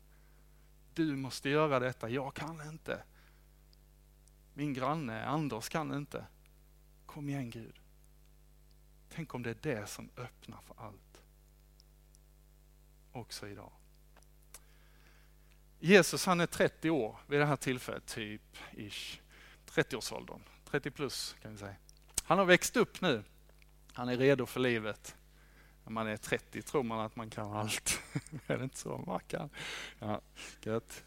Du 0.94 1.16
måste 1.16 1.50
göra 1.50 1.80
detta, 1.80 2.10
jag 2.10 2.34
kan 2.34 2.70
inte. 2.70 3.04
Min 4.54 4.74
granne 4.74 5.26
Anders 5.26 5.70
kan 5.70 5.94
inte. 5.94 6.26
Kom 7.06 7.30
igen 7.30 7.50
Gud. 7.50 7.80
Tänk 9.10 9.34
om 9.34 9.44
det 9.44 9.50
är 9.50 9.78
det 9.80 9.88
som 9.88 10.10
öppnar 10.18 10.62
för 10.62 10.76
allt. 10.78 11.22
Också 13.12 13.48
idag. 13.48 13.72
Jesus 15.80 16.26
han 16.26 16.40
är 16.40 16.46
30 16.46 16.90
år 16.90 17.20
vid 17.28 17.40
det 17.40 17.46
här 17.46 17.56
tillfället, 17.56 18.06
typ 18.06 18.58
ish. 18.72 19.22
30-årsåldern, 19.70 20.42
30 20.66 20.92
plus 20.92 21.36
kan 21.42 21.52
vi 21.52 21.58
säga. 21.58 21.76
Han 22.24 22.38
har 22.38 22.46
växt 22.46 22.78
upp 22.78 23.02
nu. 23.02 23.24
Han 23.94 24.10
är 24.10 24.18
redo 24.18 24.46
för 24.46 24.60
livet. 24.60 25.16
När 25.84 25.92
man 25.92 26.08
är 26.08 26.18
30 26.18 26.62
tror 26.62 26.84
man 26.84 27.00
att 27.00 27.16
man 27.16 27.30
kan 27.30 27.54
allt. 27.54 28.02
är 28.48 28.58
det 28.58 28.64
inte 28.64 28.78
så 28.78 29.04
man 29.08 29.20
kan? 29.28 29.50
Ja, 30.00 30.22
gött. 30.62 31.04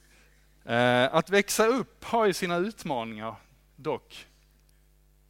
Eh, 0.65 1.15
att 1.15 1.31
växa 1.31 1.67
upp 1.67 2.05
har 2.05 2.27
ju 2.27 2.33
sina 2.33 2.57
utmaningar 2.57 3.37
dock. 3.77 4.27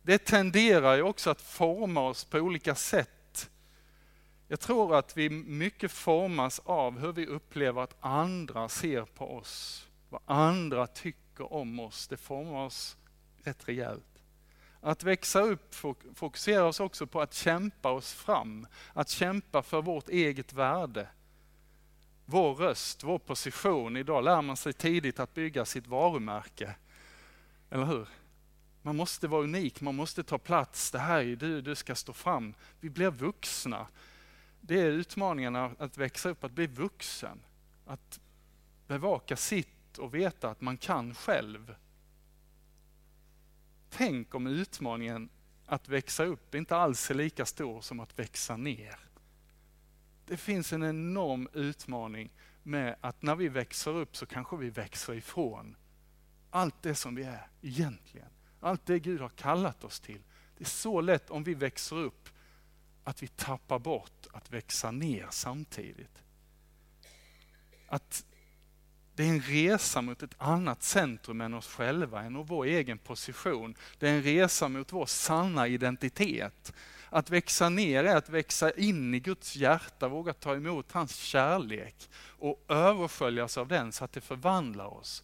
Det 0.02 0.18
tenderar 0.18 0.94
ju 0.94 1.02
också 1.02 1.30
att 1.30 1.40
forma 1.40 2.00
oss 2.00 2.24
på 2.24 2.38
olika 2.38 2.74
sätt. 2.74 3.50
Jag 4.48 4.60
tror 4.60 4.96
att 4.98 5.16
vi 5.16 5.30
mycket 5.30 5.92
formas 5.92 6.60
av 6.64 6.98
hur 6.98 7.12
vi 7.12 7.26
upplever 7.26 7.82
att 7.82 7.96
andra 8.00 8.68
ser 8.68 9.04
på 9.04 9.36
oss. 9.36 9.86
Vad 10.08 10.20
andra 10.26 10.86
tycker 10.86 11.52
om 11.52 11.80
oss. 11.80 12.08
Det 12.08 12.16
formar 12.16 12.64
oss 12.64 12.96
rätt 13.44 13.68
rejält. 13.68 14.15
Att 14.80 15.02
växa 15.02 15.40
upp 15.40 15.74
fokuserar 16.14 16.62
oss 16.62 16.80
också 16.80 17.06
på 17.06 17.20
att 17.20 17.34
kämpa 17.34 17.90
oss 17.90 18.12
fram, 18.12 18.66
att 18.92 19.08
kämpa 19.08 19.62
för 19.62 19.82
vårt 19.82 20.08
eget 20.08 20.52
värde. 20.52 21.08
Vår 22.24 22.54
röst, 22.54 23.04
vår 23.04 23.18
position. 23.18 23.96
Idag 23.96 24.24
lär 24.24 24.42
man 24.42 24.56
sig 24.56 24.72
tidigt 24.72 25.20
att 25.20 25.34
bygga 25.34 25.64
sitt 25.64 25.86
varumärke. 25.86 26.74
Eller 27.70 27.84
hur? 27.84 28.08
Man 28.82 28.96
måste 28.96 29.28
vara 29.28 29.42
unik, 29.42 29.80
man 29.80 29.94
måste 29.94 30.22
ta 30.22 30.38
plats. 30.38 30.90
Det 30.90 30.98
här 30.98 31.20
är 31.20 31.36
du, 31.36 31.60
du 31.60 31.74
ska 31.74 31.94
stå 31.94 32.12
fram. 32.12 32.54
Vi 32.80 32.90
blir 32.90 33.10
vuxna. 33.10 33.86
Det 34.60 34.80
är 34.80 34.86
utmaningen 34.86 35.56
att 35.56 35.98
växa 35.98 36.28
upp, 36.28 36.44
att 36.44 36.52
bli 36.52 36.66
vuxen. 36.66 37.40
Att 37.86 38.20
bevaka 38.86 39.36
sitt 39.36 39.98
och 39.98 40.14
veta 40.14 40.50
att 40.50 40.60
man 40.60 40.76
kan 40.76 41.14
själv. 41.14 41.74
Tänk 43.96 44.34
om 44.34 44.46
utmaningen 44.46 45.28
att 45.66 45.88
växa 45.88 46.24
upp 46.24 46.54
inte 46.54 46.76
alls 46.76 47.10
är 47.10 47.14
lika 47.14 47.46
stor 47.46 47.80
som 47.80 48.00
att 48.00 48.18
växa 48.18 48.56
ner. 48.56 48.98
Det 50.26 50.36
finns 50.36 50.72
en 50.72 50.82
enorm 50.82 51.48
utmaning 51.52 52.32
med 52.62 52.96
att 53.00 53.22
när 53.22 53.36
vi 53.36 53.48
växer 53.48 53.90
upp 53.90 54.16
så 54.16 54.26
kanske 54.26 54.56
vi 54.56 54.70
växer 54.70 55.14
ifrån 55.14 55.76
allt 56.50 56.82
det 56.82 56.94
som 56.94 57.14
vi 57.14 57.22
är 57.22 57.48
egentligen. 57.62 58.28
Allt 58.60 58.86
det 58.86 58.98
Gud 58.98 59.20
har 59.20 59.28
kallat 59.28 59.84
oss 59.84 60.00
till. 60.00 60.22
Det 60.58 60.64
är 60.64 60.68
så 60.68 61.00
lätt 61.00 61.30
om 61.30 61.44
vi 61.44 61.54
växer 61.54 61.96
upp 61.96 62.28
att 63.04 63.22
vi 63.22 63.28
tappar 63.28 63.78
bort 63.78 64.26
att 64.32 64.52
växa 64.52 64.90
ner 64.90 65.26
samtidigt. 65.30 66.22
Att 67.88 68.24
det 69.16 69.24
är 69.24 69.28
en 69.28 69.40
resa 69.40 70.02
mot 70.02 70.22
ett 70.22 70.34
annat 70.38 70.82
centrum 70.82 71.40
än 71.40 71.54
oss 71.54 71.66
själva, 71.66 72.22
än 72.22 72.44
vår 72.44 72.64
egen 72.64 72.98
position. 72.98 73.74
Det 73.98 74.08
är 74.08 74.12
en 74.12 74.22
resa 74.22 74.68
mot 74.68 74.92
vår 74.92 75.06
sanna 75.06 75.68
identitet. 75.68 76.72
Att 77.10 77.30
växa 77.30 77.68
ner 77.68 78.04
är 78.04 78.16
att 78.16 78.28
växa 78.28 78.70
in 78.70 79.14
i 79.14 79.20
Guds 79.20 79.56
hjärta, 79.56 80.08
våga 80.08 80.32
ta 80.32 80.54
emot 80.54 80.92
hans 80.92 81.16
kärlek 81.16 82.10
och 82.16 82.64
översköljas 82.68 83.58
av 83.58 83.68
den 83.68 83.92
så 83.92 84.04
att 84.04 84.12
det 84.12 84.20
förvandlar 84.20 84.86
oss. 84.86 85.22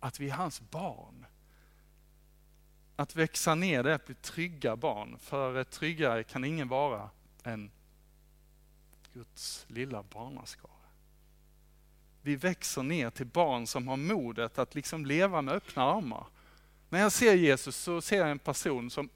Att 0.00 0.20
vi 0.20 0.30
är 0.30 0.34
hans 0.34 0.60
barn. 0.60 1.26
Att 2.96 3.16
växa 3.16 3.54
ner 3.54 3.82
det 3.82 3.90
är 3.90 3.94
att 3.94 4.06
bli 4.06 4.14
trygga 4.14 4.76
barn, 4.76 5.18
för 5.18 5.64
tryggare 5.64 6.24
kan 6.24 6.44
ingen 6.44 6.68
vara 6.68 7.10
än 7.44 7.70
Guds 9.12 9.64
lilla 9.68 10.02
barnaskap. 10.02 10.71
Vi 12.22 12.36
växer 12.36 12.82
ner 12.82 13.10
till 13.10 13.26
barn 13.26 13.66
som 13.66 13.88
har 13.88 13.96
modet 13.96 14.58
att 14.58 14.74
liksom 14.74 15.06
leva 15.06 15.42
med 15.42 15.54
öppna 15.54 15.82
armar. 15.82 16.26
När 16.88 17.00
jag 17.00 17.12
ser 17.12 17.34
Jesus 17.34 17.76
så 17.76 18.00
ser 18.00 18.18
jag 18.18 18.30
en 18.30 18.38
person 18.38 18.90
som 18.90 19.08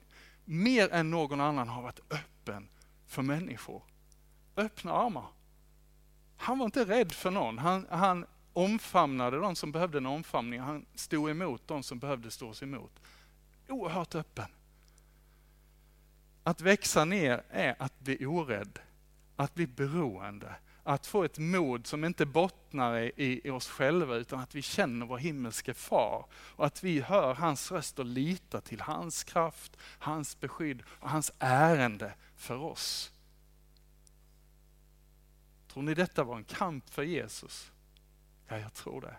mer 0.45 0.92
än 0.92 1.11
någon 1.11 1.40
annan 1.40 1.69
har 1.69 1.83
varit 1.83 2.01
öppen 2.11 2.69
för 3.07 3.23
människor. 3.23 3.83
Öppna 4.57 4.92
armar. 4.92 5.27
Han 6.37 6.59
var 6.59 6.66
inte 6.66 6.85
rädd 6.85 7.12
för 7.12 7.31
någon. 7.31 7.59
Han, 7.59 7.87
han 7.90 8.27
omfamnade 8.53 9.37
de 9.37 9.57
som 9.57 9.73
behövde 9.73 9.99
en 9.99 10.07
omfamning. 10.07 10.61
Han 10.61 10.87
stod 10.95 11.31
emot 11.31 11.62
de 11.69 11.83
som 11.83 11.99
behövde 11.99 12.31
stås 12.31 12.62
emot. 12.62 12.92
Oerhört 13.69 14.14
öppen. 14.14 14.49
Att 16.42 16.61
växa 16.61 17.05
ner 17.05 17.42
är 17.51 17.77
att 17.79 18.01
bli 18.01 18.27
orädd, 18.27 18.79
att 19.37 19.55
bli 19.55 19.66
beroende, 19.66 20.55
att 20.87 21.07
få 21.07 21.25
ett 21.25 21.38
mod 21.38 21.87
som 21.87 22.05
inte 22.05 22.27
bottnar 22.27 23.01
i, 23.01 23.40
i 23.44 23.51
oss 23.51 23.68
själva 23.68 24.14
utan 24.14 24.40
att 24.40 24.55
vi 24.55 24.62
känner 24.62 25.07
vår 25.07 25.18
himmelske 25.18 25.75
far 25.75 26.27
och 26.35 26.66
att 26.66 26.85
vi 26.85 27.01
hör 27.01 27.35
hans 27.35 27.72
röst 27.72 27.99
och 27.99 28.05
litar 28.05 28.61
till 28.61 28.81
hans 28.81 29.25
kraft, 29.25 29.77
hans 29.99 30.40
beskydd 30.40 30.83
och 30.88 31.11
hans 31.11 31.33
ärende 31.38 32.14
för 32.37 32.57
oss. 32.57 33.12
Tror 35.68 35.83
ni 35.83 35.94
detta 35.94 36.25
var 36.25 36.37
en 36.37 36.44
kamp 36.44 36.90
för 36.90 37.03
Jesus? 37.03 37.72
Ja, 38.49 38.59
jag 38.59 38.75
tror 38.75 39.01
det. 39.01 39.16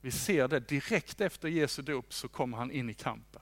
Vi 0.00 0.10
ser 0.10 0.48
det 0.48 0.60
direkt 0.60 1.20
efter 1.20 1.48
Jesu 1.48 1.82
dop 1.82 2.14
så 2.14 2.28
kommer 2.28 2.58
han 2.58 2.70
in 2.70 2.90
i 2.90 2.94
kampen. 2.94 3.39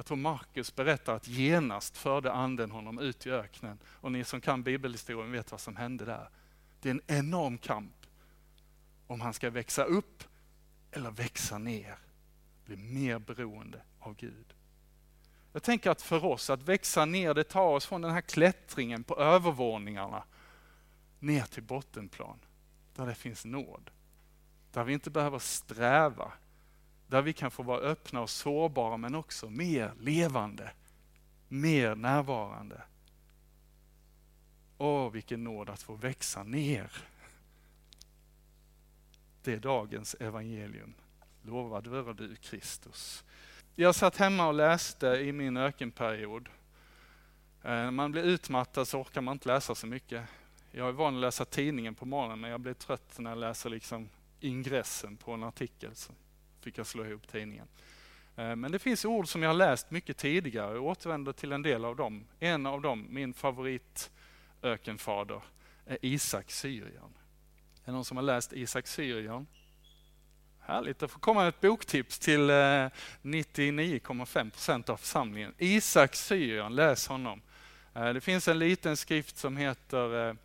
Jag 0.00 0.06
tror 0.06 0.16
Markus 0.16 0.74
berättar 0.74 1.14
att 1.14 1.28
genast 1.28 1.96
förde 1.96 2.32
anden 2.32 2.70
honom 2.70 2.98
ut 2.98 3.26
i 3.26 3.30
öknen. 3.30 3.78
Och 3.86 4.12
ni 4.12 4.24
som 4.24 4.40
kan 4.40 4.62
bibelhistorien 4.62 5.32
vet 5.32 5.50
vad 5.50 5.60
som 5.60 5.76
hände 5.76 6.04
där. 6.04 6.28
Det 6.80 6.88
är 6.88 6.90
en 6.90 7.02
enorm 7.06 7.58
kamp. 7.58 8.06
Om 9.06 9.20
han 9.20 9.34
ska 9.34 9.50
växa 9.50 9.84
upp 9.84 10.24
eller 10.90 11.10
växa 11.10 11.58
ner. 11.58 11.98
Bli 12.64 12.76
mer 12.76 13.18
beroende 13.18 13.82
av 13.98 14.14
Gud. 14.14 14.54
Jag 15.52 15.62
tänker 15.62 15.90
att 15.90 16.02
för 16.02 16.24
oss, 16.24 16.50
att 16.50 16.62
växa 16.62 17.04
ner, 17.04 17.34
det 17.34 17.44
tar 17.44 17.68
oss 17.68 17.86
från 17.86 18.02
den 18.02 18.12
här 18.12 18.20
klättringen 18.20 19.04
på 19.04 19.16
övervåningarna 19.16 20.24
ner 21.18 21.42
till 21.44 21.62
bottenplan. 21.62 22.38
Där 22.94 23.06
det 23.06 23.14
finns 23.14 23.44
nåd. 23.44 23.90
Där 24.72 24.84
vi 24.84 24.92
inte 24.92 25.10
behöver 25.10 25.38
sträva 25.38 26.32
där 27.10 27.22
vi 27.22 27.32
kan 27.32 27.50
få 27.50 27.62
vara 27.62 27.80
öppna 27.80 28.20
och 28.20 28.30
sårbara 28.30 28.96
men 28.96 29.14
också 29.14 29.50
mer 29.50 29.92
levande, 30.00 30.72
mer 31.48 31.94
närvarande. 31.94 32.82
Åh, 34.78 35.10
vilken 35.10 35.44
nåd 35.44 35.70
att 35.70 35.82
få 35.82 35.94
växa 35.94 36.42
ner. 36.42 36.92
Det 39.42 39.52
är 39.52 39.58
dagens 39.58 40.14
evangelium. 40.20 40.94
Lovad 41.42 41.86
vare 41.86 42.12
du 42.12 42.36
Kristus. 42.36 43.24
Jag 43.74 43.94
satt 43.94 44.16
hemma 44.16 44.46
och 44.46 44.54
läste 44.54 45.06
i 45.06 45.32
min 45.32 45.56
ökenperiod. 45.56 46.48
Eh, 47.62 47.70
när 47.70 47.90
man 47.90 48.12
blir 48.12 48.22
utmattad 48.22 48.88
så 48.88 49.00
orkar 49.00 49.20
man 49.20 49.32
inte 49.32 49.48
läsa 49.48 49.74
så 49.74 49.86
mycket. 49.86 50.24
Jag 50.70 50.88
är 50.88 50.92
van 50.92 51.14
att 51.14 51.20
läsa 51.20 51.44
tidningen 51.44 51.94
på 51.94 52.06
morgonen 52.06 52.40
men 52.40 52.50
jag 52.50 52.60
blir 52.60 52.74
trött 52.74 53.18
när 53.18 53.30
jag 53.30 53.38
läser 53.38 53.70
liksom 53.70 54.08
ingressen 54.40 55.16
på 55.16 55.32
en 55.32 55.44
artikel 55.44 55.94
fick 56.60 56.78
jag 56.78 56.86
slå 56.86 57.04
ihop 57.04 57.28
tidningen. 57.28 57.66
Eh, 58.36 58.56
men 58.56 58.72
det 58.72 58.78
finns 58.78 59.04
ord 59.04 59.28
som 59.28 59.42
jag 59.42 59.48
har 59.48 59.54
läst 59.54 59.90
mycket 59.90 60.16
tidigare 60.16 60.78
och 60.78 60.86
återvänder 60.86 61.32
till 61.32 61.52
en 61.52 61.62
del 61.62 61.84
av 61.84 61.96
dem. 61.96 62.26
En 62.38 62.66
av 62.66 62.80
dem, 62.80 63.06
min 63.10 63.34
favoritökenfader, 63.34 65.42
är 65.86 65.98
Isak 66.02 66.50
Syrian. 66.50 67.14
Är 67.84 67.86
det 67.86 67.92
någon 67.92 68.04
som 68.04 68.16
har 68.16 68.24
läst 68.24 68.52
Isak 68.52 68.86
Syrian? 68.86 69.46
Härligt 70.60 70.98
då 70.98 71.08
får 71.08 71.20
komma 71.20 71.48
ett 71.48 71.60
boktips 71.60 72.18
till 72.18 72.50
eh, 72.50 72.54
99,5 72.54 74.82
% 74.82 74.88
av 74.88 74.96
församlingen. 74.96 75.54
Isak 75.58 76.14
Syrian, 76.14 76.74
läs 76.74 77.08
honom. 77.08 77.42
Eh, 77.94 78.12
det 78.12 78.20
finns 78.20 78.48
en 78.48 78.58
liten 78.58 78.96
skrift 78.96 79.36
som 79.36 79.56
heter, 79.56 80.36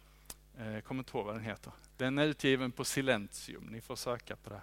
jag 0.57 0.83
kommer 0.83 0.99
inte 0.99 1.17
ihåg 1.17 1.25
vad 1.25 1.35
den 1.35 1.43
heter. 1.43 1.71
Den 1.97 2.17
är 2.17 2.25
utgiven 2.25 2.71
på 2.71 2.85
Silentium, 2.85 3.63
ni 3.63 3.81
får 3.81 3.95
söka 3.95 4.35
på 4.35 4.49
det. 4.49 4.61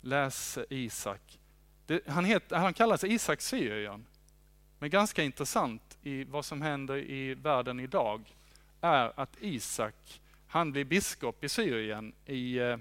Läs 0.00 0.58
Isak. 0.70 1.38
Det, 1.86 2.08
han, 2.08 2.24
heter, 2.24 2.56
han 2.56 2.74
kallas 2.74 3.04
Isak 3.04 3.40
Syrien. 3.40 4.06
Men 4.78 4.90
ganska 4.90 5.22
intressant 5.22 5.98
i 6.02 6.24
vad 6.24 6.44
som 6.44 6.62
händer 6.62 6.96
i 6.96 7.34
världen 7.34 7.80
idag 7.80 8.34
är 8.80 9.20
att 9.20 9.36
Isak, 9.40 10.20
han 10.46 10.72
blir 10.72 10.84
biskop 10.84 11.44
i 11.44 11.48
Syrien 11.48 12.14
i 12.26 12.58
eh, 12.58 12.78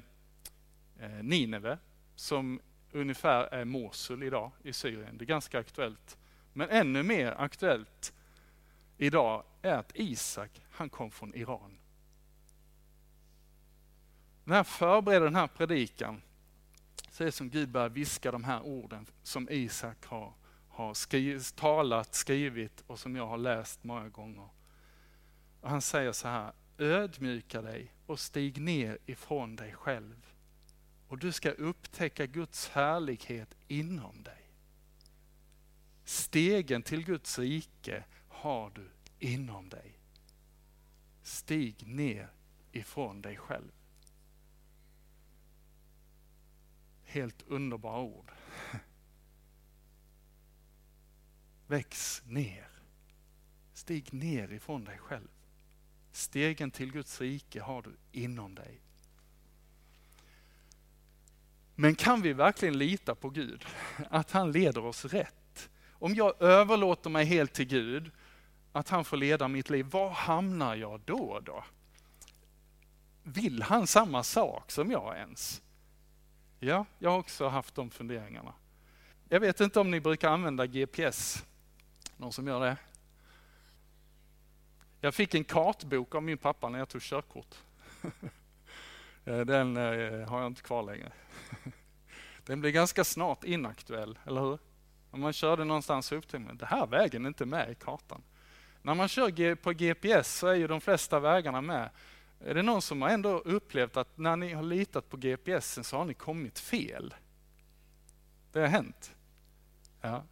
eh, 0.99 1.23
Nineve, 1.23 1.77
som 2.15 2.59
ungefär 2.91 3.43
är 3.43 3.65
Mosul 3.65 4.23
idag 4.23 4.51
i 4.63 4.73
Syrien. 4.73 5.17
Det 5.17 5.23
är 5.23 5.27
ganska 5.27 5.59
aktuellt. 5.59 6.17
Men 6.53 6.69
ännu 6.69 7.03
mer 7.03 7.35
aktuellt 7.37 8.13
idag 8.97 9.43
är 9.61 9.73
att 9.73 9.91
Isak, 9.95 10.61
han 10.71 10.89
kom 10.89 11.11
från 11.11 11.35
Iran. 11.35 11.77
När 14.43 14.55
jag 14.55 14.67
förbereder 14.67 15.25
den 15.25 15.35
här 15.35 15.47
predikan 15.47 16.21
så 17.17 17.23
är 17.23 17.25
det 17.25 17.31
som 17.31 17.49
Gud 17.49 17.69
börjar 17.69 17.89
viska 17.89 18.31
de 18.31 18.43
här 18.43 18.61
orden 18.61 19.05
som 19.23 19.47
Isak 19.49 20.05
har, 20.05 20.33
har 20.69 20.93
skrivit, 20.93 21.55
talat, 21.55 22.15
skrivit 22.15 22.83
och 22.87 22.99
som 22.99 23.15
jag 23.15 23.27
har 23.27 23.37
läst 23.37 23.83
många 23.83 24.09
gånger. 24.09 24.49
Och 25.61 25.69
han 25.69 25.81
säger 25.81 26.11
så 26.11 26.27
här, 26.27 26.53
ödmjuka 26.77 27.61
dig 27.61 27.93
och 28.05 28.19
stig 28.19 28.61
ner 28.61 28.97
ifrån 29.05 29.55
dig 29.55 29.73
själv. 29.73 30.25
Och 31.07 31.17
du 31.17 31.31
ska 31.31 31.51
upptäcka 31.51 32.25
Guds 32.25 32.67
härlighet 32.69 33.55
inom 33.67 34.23
dig. 34.23 34.51
Stegen 36.03 36.83
till 36.83 37.05
Guds 37.05 37.39
rike 37.39 38.03
har 38.27 38.69
du 38.69 38.89
inom 39.19 39.69
dig. 39.69 39.99
Stig 41.23 41.87
ner 41.87 42.29
ifrån 42.71 43.21
dig 43.21 43.37
själv. 43.37 43.76
Helt 47.07 47.43
underbara 47.47 47.99
ord. 47.99 48.31
Väx 51.67 52.21
ner. 52.25 52.67
Stig 53.73 54.13
ner 54.13 54.51
ifrån 54.51 54.83
dig 54.83 54.97
själv. 54.97 55.27
Stegen 56.11 56.71
till 56.71 56.91
Guds 56.91 57.21
rike 57.21 57.61
har 57.61 57.81
du 57.81 57.95
inom 58.11 58.55
dig. 58.55 58.81
Men 61.75 61.95
kan 61.95 62.21
vi 62.21 62.33
verkligen 62.33 62.77
lita 62.77 63.15
på 63.15 63.29
Gud? 63.29 63.65
Att 64.09 64.31
han 64.31 64.51
leder 64.51 64.85
oss 64.85 65.05
rätt? 65.05 65.69
Om 65.91 66.15
jag 66.15 66.41
överlåter 66.41 67.09
mig 67.09 67.25
helt 67.25 67.53
till 67.53 67.67
Gud, 67.67 68.11
att 68.71 68.89
han 68.89 69.05
får 69.05 69.17
leda 69.17 69.47
mitt 69.47 69.69
liv, 69.69 69.85
var 69.85 70.09
hamnar 70.09 70.75
jag 70.75 70.99
då? 70.99 71.39
då? 71.39 71.63
Vill 73.23 73.61
han 73.61 73.87
samma 73.87 74.23
sak 74.23 74.71
som 74.71 74.91
jag 74.91 75.17
ens? 75.17 75.61
Ja, 76.59 76.85
jag 76.99 77.09
har 77.09 77.17
också 77.17 77.47
haft 77.47 77.75
de 77.75 77.89
funderingarna. 77.89 78.53
Jag 79.29 79.39
vet 79.39 79.59
inte 79.59 79.79
om 79.79 79.91
ni 79.91 79.99
brukar 79.99 80.29
använda 80.29 80.67
GPS? 80.67 81.45
Någon 82.17 82.33
som 82.33 82.47
gör 82.47 82.59
det? 82.59 82.77
Jag 85.01 85.15
fick 85.15 85.33
en 85.33 85.43
kartbok 85.43 86.15
av 86.15 86.23
min 86.23 86.37
pappa 86.37 86.69
när 86.69 86.79
jag 86.79 86.89
tog 86.89 87.01
körkort. 87.01 87.55
Eh, 89.25 89.39
den 89.39 89.77
eh, 89.77 90.29
har 90.29 90.41
jag 90.41 90.47
inte 90.47 90.61
kvar 90.61 90.83
längre. 90.83 91.11
Den 92.45 92.61
blev 92.61 92.73
ganska 92.73 93.03
snart 93.03 93.43
inaktuell, 93.43 94.19
eller 94.25 94.41
hur? 94.41 94.59
Om 95.11 95.21
man 95.21 95.33
körde 95.33 95.63
någonstans 95.63 96.11
upp 96.11 96.27
till 96.27 96.39
man, 96.39 96.57
det 96.57 96.65
här 96.65 96.87
vägen 96.87 97.25
är 97.25 97.27
inte 97.27 97.45
med 97.45 97.71
i 97.71 97.75
kartan. 97.75 98.23
När 98.81 98.95
man 98.95 99.07
kör 99.07 99.55
på 99.55 99.71
GPS 99.71 100.37
så 100.37 100.47
är 100.47 100.53
ju 100.53 100.67
de 100.67 100.81
flesta 100.81 101.19
vägarna 101.19 101.61
med. 101.61 101.89
Är 102.39 102.53
det 102.53 102.61
någon 102.61 102.81
som 102.81 103.01
har 103.01 103.09
ändå 103.09 103.37
upplevt 103.37 103.97
att 103.97 104.17
när 104.17 104.35
ni 104.35 104.53
har 104.53 104.63
litat 104.63 105.09
på 105.09 105.17
GPSen 105.17 105.83
så 105.83 105.97
har 105.97 106.05
ni 106.05 106.13
kommit 106.13 106.59
fel? 106.59 107.13
Det 108.51 108.59
har 108.59 108.67
hänt. 108.67 109.15
Ja. 110.01 110.23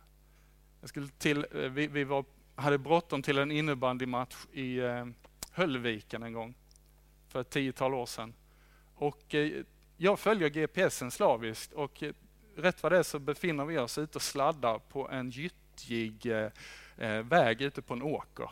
Jag 0.82 0.89
skulle 0.89 1.08
till, 1.08 1.46
eh, 1.52 1.60
vi, 1.60 1.88
vi 1.88 2.04
var, 2.04 2.26
hade 2.56 2.78
bråttom 2.78 3.22
till 3.22 3.38
en 3.38 3.52
innebandymatch 3.52 4.36
i 4.54 4.78
eh, 4.78 5.06
Höllviken 5.52 6.24
en 6.24 6.34
gång 6.34 6.56
för 7.28 7.41
ett 7.41 7.50
tiotal 7.50 7.94
år 7.94 8.06
sedan. 8.06 8.34
Och 8.96 9.36
eh, 9.36 9.63
jag 9.98 10.20
följer 10.20 10.50
GPSen 10.50 11.12
slaviskt 11.12 11.74
och 11.74 12.04
eh, 12.04 12.13
rätt 12.56 12.84
vad 12.84 12.91
det 12.91 12.98
är 12.98 13.04
så 13.04 13.20
befinner 13.20 13.65
vi 13.65 13.78
oss 13.78 13.98
ute 13.98 14.18
och 14.18 14.22
sladdar 14.22 14.80
på 14.80 15.10
en 15.10 15.30
gyttjig 15.30 16.26
eh, 16.26 16.52
eh 16.98 17.24
väg 17.24 17.62
ute 17.62 17.82
på 17.82 17.94
en 17.94 18.02
åker. 18.02 18.50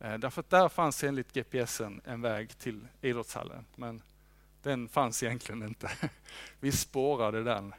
Eh, 0.00 0.18
därför 0.18 0.40
att 0.40 0.50
där 0.50 0.68
fanns 0.68 1.04
enligt 1.04 1.32
GPSen 1.32 2.00
en 2.04 2.20
väg 2.20 2.58
till 2.58 2.88
idrottshallen, 3.00 3.64
men 3.76 4.02
den 4.62 4.88
fanns 4.88 5.22
egentligen 5.22 5.62
inte. 5.62 5.90
Vi 6.60 6.72
spårade 6.72 7.44
den. 7.44 7.74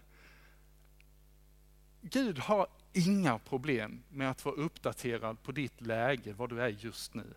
Gud 2.02 2.40
har 2.40 2.68
inga 2.94 3.40
problem 3.40 4.04
med 4.10 4.32
att 4.32 4.46
vara 4.46 4.56
uppdaterad 4.56 5.44
på 5.44 5.52
ditt 5.52 5.82
läge, 5.82 6.34
var 6.34 6.48
du 6.48 6.62
är 6.62 6.68
just 6.68 7.14
nu. 7.14 7.34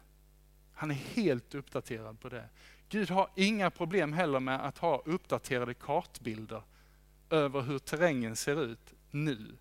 Han 0.73 0.91
är 0.91 0.95
helt 0.95 1.55
uppdaterad 1.55 2.21
på 2.21 2.29
det. 2.29 2.49
Gud 2.89 3.11
har 3.11 3.31
inga 3.37 3.71
problem 3.71 4.13
heller 4.13 4.41
med 4.41 4.67
att 4.67 4.79
ha 4.79 5.03
uppdaterade 5.05 5.75
kartbilder 5.75 6.63
över 7.31 7.61
hur 7.61 7.79
terrängen 7.79 8.37
ser 8.37 8.65
ut 8.65 8.95
nu. 9.11 9.57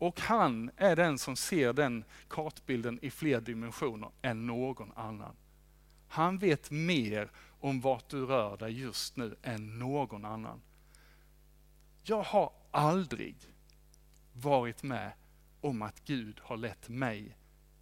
Och 0.00 0.20
han 0.20 0.70
är 0.76 0.96
den 0.96 1.18
som 1.18 1.36
ser 1.36 1.72
den 1.72 2.04
kartbilden 2.28 2.98
i 3.02 3.10
fler 3.10 3.40
dimensioner 3.40 4.10
än 4.22 4.46
någon 4.46 4.92
annan. 4.92 5.36
Han 6.08 6.38
vet 6.38 6.70
mer 6.70 7.30
om 7.60 7.80
vart 7.80 8.08
du 8.08 8.26
rör 8.26 8.56
dig 8.56 8.80
just 8.80 9.16
nu 9.16 9.36
än 9.42 9.78
någon 9.78 10.24
annan. 10.24 10.60
Jag 12.02 12.22
har 12.22 12.52
aldrig 12.70 13.36
varit 14.32 14.82
med 14.82 15.12
om 15.60 15.82
att 15.82 16.04
Gud 16.04 16.40
har 16.42 16.56
lett 16.56 16.88
mig 16.88 17.36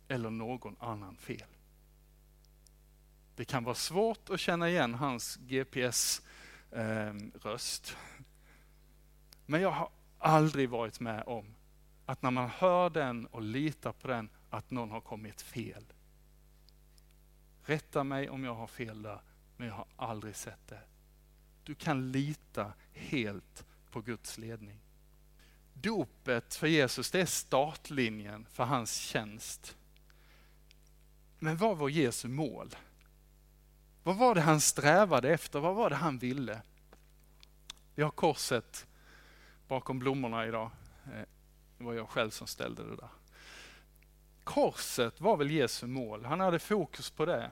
eller 0.09 0.31
någon 0.31 0.77
annan 0.81 1.17
fel. 1.17 1.49
Det 3.37 3.45
kan 3.45 3.65
vara 3.65 3.75
svårt 3.75 4.31
att 4.31 4.41
känna 4.41 4.69
igen 4.69 4.95
hans 4.95 5.37
GPS-röst. 5.37 6.23
Ehm, 6.73 7.33
eh, 7.45 7.61
Men 9.47 9.61
jag 9.61 9.71
har 9.71 9.91
aldrig 10.19 10.69
varit 10.69 11.01
med 11.01 11.23
om 11.27 11.55
att 12.09 12.23
när 12.23 12.31
man 12.31 12.51
hör 12.51 12.91
den 12.91 13.27
och 13.27 13.43
litar 13.43 13.93
på 13.93 14.09
den, 14.09 14.31
att 14.51 14.71
någon 14.71 14.91
har 14.91 15.01
kommit 15.01 15.43
fel. 15.43 15.85
Rätta 17.63 18.05
mig 18.05 18.31
om 18.31 18.45
jag 18.45 18.55
har 18.55 18.67
fel 18.67 19.03
där, 19.03 19.21
men 19.57 19.67
jag 19.67 19.75
har 19.75 19.87
aldrig 19.97 20.37
sett 20.37 20.69
det. 20.69 20.81
Du 21.65 21.75
kan 21.75 22.13
lita 22.13 22.73
helt 22.93 23.67
på 23.91 24.01
Guds 24.01 24.39
ledning. 24.39 24.81
Dopet 25.73 26.55
för 26.55 26.67
Jesus, 26.67 27.11
det 27.11 27.21
är 27.21 27.27
startlinjen 27.27 28.47
för 28.51 28.65
hans 28.65 28.97
tjänst. 28.97 29.77
Men 31.39 31.57
vad 31.57 31.77
var 31.77 31.89
Jesu 31.89 32.29
mål? 32.29 32.77
Vad 34.03 34.17
var 34.17 34.35
det 34.35 34.41
han 34.41 34.61
strävade 34.61 35.31
efter? 35.31 35.61
Vad 35.61 35.75
var 35.75 35.91
det 35.91 35.97
han 35.97 36.19
ville? 36.19 36.63
Vi 37.95 38.03
har 38.03 38.11
korset 38.11 38.87
bakom 39.67 39.99
blommorna 39.99 40.47
idag. 40.47 40.71
Eh, 41.15 41.25
det 41.79 41.85
var 41.85 41.95
jag 41.95 42.09
själv 42.09 42.31
som 42.31 42.47
ställde 42.47 42.83
det 42.83 42.97
där. 42.97 43.09
Korset 44.45 45.21
var 45.21 45.37
väl 45.37 45.51
Jesu 45.51 45.87
mål. 45.87 46.25
Han 46.25 46.41
hade 46.41 46.59
fokus 46.59 47.11
på 47.11 47.25
det. 47.25 47.51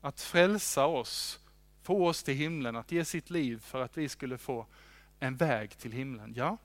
Att 0.00 0.20
frälsa 0.20 0.86
oss, 0.86 1.40
få 1.82 2.08
oss 2.08 2.22
till 2.22 2.34
himlen, 2.34 2.76
att 2.76 2.92
ge 2.92 3.04
sitt 3.04 3.30
liv 3.30 3.58
för 3.58 3.80
att 3.80 3.96
vi 3.96 4.08
skulle 4.08 4.38
få 4.38 4.66
en 5.20 5.36
väg 5.36 5.78
till 5.78 5.92
himlen. 5.92 6.32
Ja. 6.36 6.56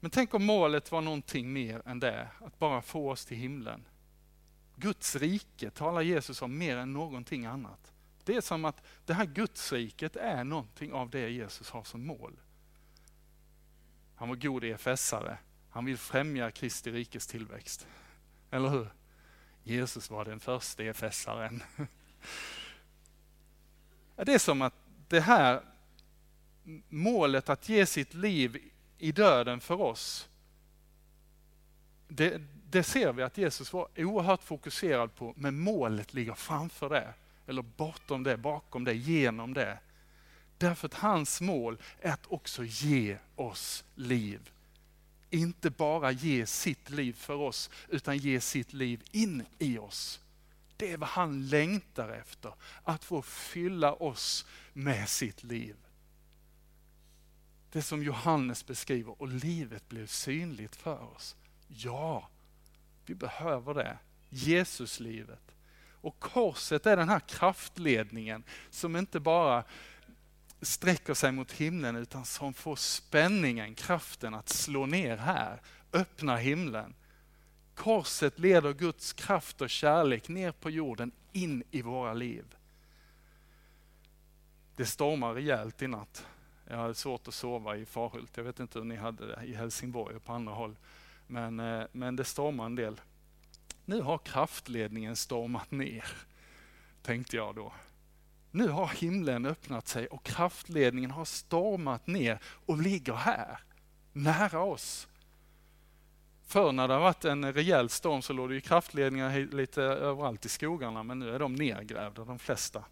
Men 0.00 0.10
tänk 0.10 0.34
om 0.34 0.44
målet 0.44 0.92
var 0.92 1.00
någonting 1.00 1.52
mer 1.52 1.82
än 1.84 2.00
det, 2.00 2.28
att 2.40 2.58
bara 2.58 2.82
få 2.82 3.10
oss 3.10 3.26
till 3.26 3.36
himlen. 3.36 3.84
Guds 4.76 5.16
rike 5.16 5.70
talar 5.70 6.00
Jesus 6.00 6.42
om 6.42 6.58
mer 6.58 6.76
än 6.76 6.92
någonting 6.92 7.46
annat. 7.46 7.92
Det 8.24 8.36
är 8.36 8.40
som 8.40 8.64
att 8.64 8.82
det 9.04 9.14
här 9.14 9.26
Guds 9.26 9.72
riket 9.72 10.16
är 10.16 10.44
någonting 10.44 10.92
av 10.92 11.10
det 11.10 11.28
Jesus 11.28 11.70
har 11.70 11.84
som 11.84 12.06
mål. 12.06 12.36
Han 14.16 14.28
var 14.28 14.36
god 14.36 14.64
EFS-are. 14.64 15.36
Han 15.70 15.84
vill 15.84 15.98
främja 15.98 16.50
Kristi 16.50 16.90
rikes 16.90 17.26
tillväxt. 17.26 17.86
Eller 18.50 18.68
hur? 18.68 18.88
Jesus 19.62 20.10
var 20.10 20.24
den 20.24 20.40
första 20.40 20.82
EFS-aren. 20.82 21.62
Det 24.16 24.34
är 24.34 24.38
som 24.38 24.62
att 24.62 24.74
det 25.08 25.20
här 25.20 25.62
målet 26.88 27.48
att 27.48 27.68
ge 27.68 27.86
sitt 27.86 28.14
liv 28.14 28.70
i 28.98 29.12
döden 29.12 29.60
för 29.60 29.80
oss, 29.80 30.28
det, 32.08 32.42
det 32.70 32.82
ser 32.82 33.12
vi 33.12 33.22
att 33.22 33.38
Jesus 33.38 33.72
var 33.72 33.88
oerhört 33.96 34.42
fokuserad 34.42 35.14
på, 35.14 35.34
men 35.36 35.60
målet 35.60 36.14
ligger 36.14 36.34
framför 36.34 36.88
det. 36.88 37.14
Eller 37.46 37.62
bortom 37.62 38.22
det, 38.22 38.36
bakom 38.36 38.84
det, 38.84 38.94
genom 38.94 39.54
det. 39.54 39.78
Därför 40.58 40.86
att 40.86 40.94
hans 40.94 41.40
mål 41.40 41.78
är 42.00 42.12
att 42.12 42.26
också 42.26 42.64
ge 42.64 43.18
oss 43.36 43.84
liv. 43.94 44.50
Inte 45.30 45.70
bara 45.70 46.10
ge 46.10 46.46
sitt 46.46 46.90
liv 46.90 47.12
för 47.12 47.34
oss, 47.34 47.70
utan 47.88 48.18
ge 48.18 48.40
sitt 48.40 48.72
liv 48.72 49.02
in 49.12 49.46
i 49.58 49.78
oss. 49.78 50.20
Det 50.76 50.92
är 50.92 50.96
vad 50.96 51.08
han 51.08 51.48
längtar 51.48 52.08
efter, 52.08 52.52
att 52.82 53.04
få 53.04 53.22
fylla 53.22 53.92
oss 53.92 54.46
med 54.72 55.08
sitt 55.08 55.44
liv. 55.44 55.76
Det 57.72 57.82
som 57.82 58.02
Johannes 58.02 58.66
beskriver, 58.66 59.22
och 59.22 59.28
livet 59.28 59.88
blev 59.88 60.06
synligt 60.06 60.76
för 60.76 61.14
oss. 61.14 61.36
Ja, 61.68 62.28
vi 63.06 63.14
behöver 63.14 63.74
det. 63.74 63.98
Jesuslivet. 64.28 65.54
Och 66.00 66.18
korset 66.20 66.86
är 66.86 66.96
den 66.96 67.08
här 67.08 67.20
kraftledningen 67.20 68.44
som 68.70 68.96
inte 68.96 69.20
bara 69.20 69.64
sträcker 70.60 71.14
sig 71.14 71.32
mot 71.32 71.52
himlen 71.52 71.96
utan 71.96 72.24
som 72.24 72.54
får 72.54 72.76
spänningen, 72.76 73.74
kraften 73.74 74.34
att 74.34 74.48
slå 74.48 74.86
ner 74.86 75.16
här, 75.16 75.60
öppna 75.92 76.36
himlen. 76.36 76.94
Korset 77.74 78.38
leder 78.38 78.72
Guds 78.72 79.12
kraft 79.12 79.60
och 79.60 79.70
kärlek 79.70 80.28
ner 80.28 80.52
på 80.52 80.70
jorden, 80.70 81.12
in 81.32 81.62
i 81.70 81.82
våra 81.82 82.14
liv. 82.14 82.44
Det 84.76 84.86
stormar 84.86 85.34
rejält 85.34 85.82
i 85.82 85.86
natt. 85.86 86.26
Jag 86.68 86.76
hade 86.76 86.94
svårt 86.94 87.28
att 87.28 87.34
sova 87.34 87.76
i 87.76 87.86
Farhult. 87.86 88.36
Jag 88.36 88.44
vet 88.44 88.60
inte 88.60 88.78
hur 88.78 88.86
ni 88.86 88.96
hade 88.96 89.26
det 89.26 89.44
i 89.44 89.54
Helsingborg 89.54 90.16
och 90.16 90.24
på 90.24 90.32
andra 90.32 90.52
håll. 90.52 90.76
Men, 91.26 91.60
eh, 91.60 91.84
men 91.92 92.16
det 92.16 92.24
stormar 92.24 92.66
en 92.66 92.74
del. 92.74 93.00
Nu 93.84 94.00
har 94.00 94.18
kraftledningen 94.18 95.16
stormat 95.16 95.70
ner, 95.70 96.04
tänkte 97.02 97.36
jag 97.36 97.54
då. 97.54 97.72
Nu 98.56 98.68
har 98.68 98.86
himlen 98.86 99.46
öppnat 99.46 99.88
sig 99.88 100.06
och 100.06 100.24
kraftledningen 100.24 101.10
har 101.10 101.24
stormat 101.24 102.06
ner 102.06 102.38
och 102.44 102.78
ligger 102.78 103.14
här, 103.14 103.58
nära 104.12 104.60
oss. 104.60 105.08
Förr 106.46 106.72
när 106.72 106.88
det 106.88 106.94
har 106.94 107.00
varit 107.00 107.24
en 107.24 107.52
rejäl 107.52 107.88
storm 107.88 108.22
så 108.22 108.32
låg 108.32 108.48
det 108.48 108.54
ju 108.54 108.60
kraftledningar 108.60 109.54
lite 109.54 109.82
överallt 109.82 110.46
i 110.46 110.48
skogarna, 110.48 111.02
men 111.02 111.18
nu 111.18 111.34
är 111.34 111.38
de 111.38 111.54
nergrävda, 111.54 112.24
de 112.24 112.38
flesta. 112.38 112.84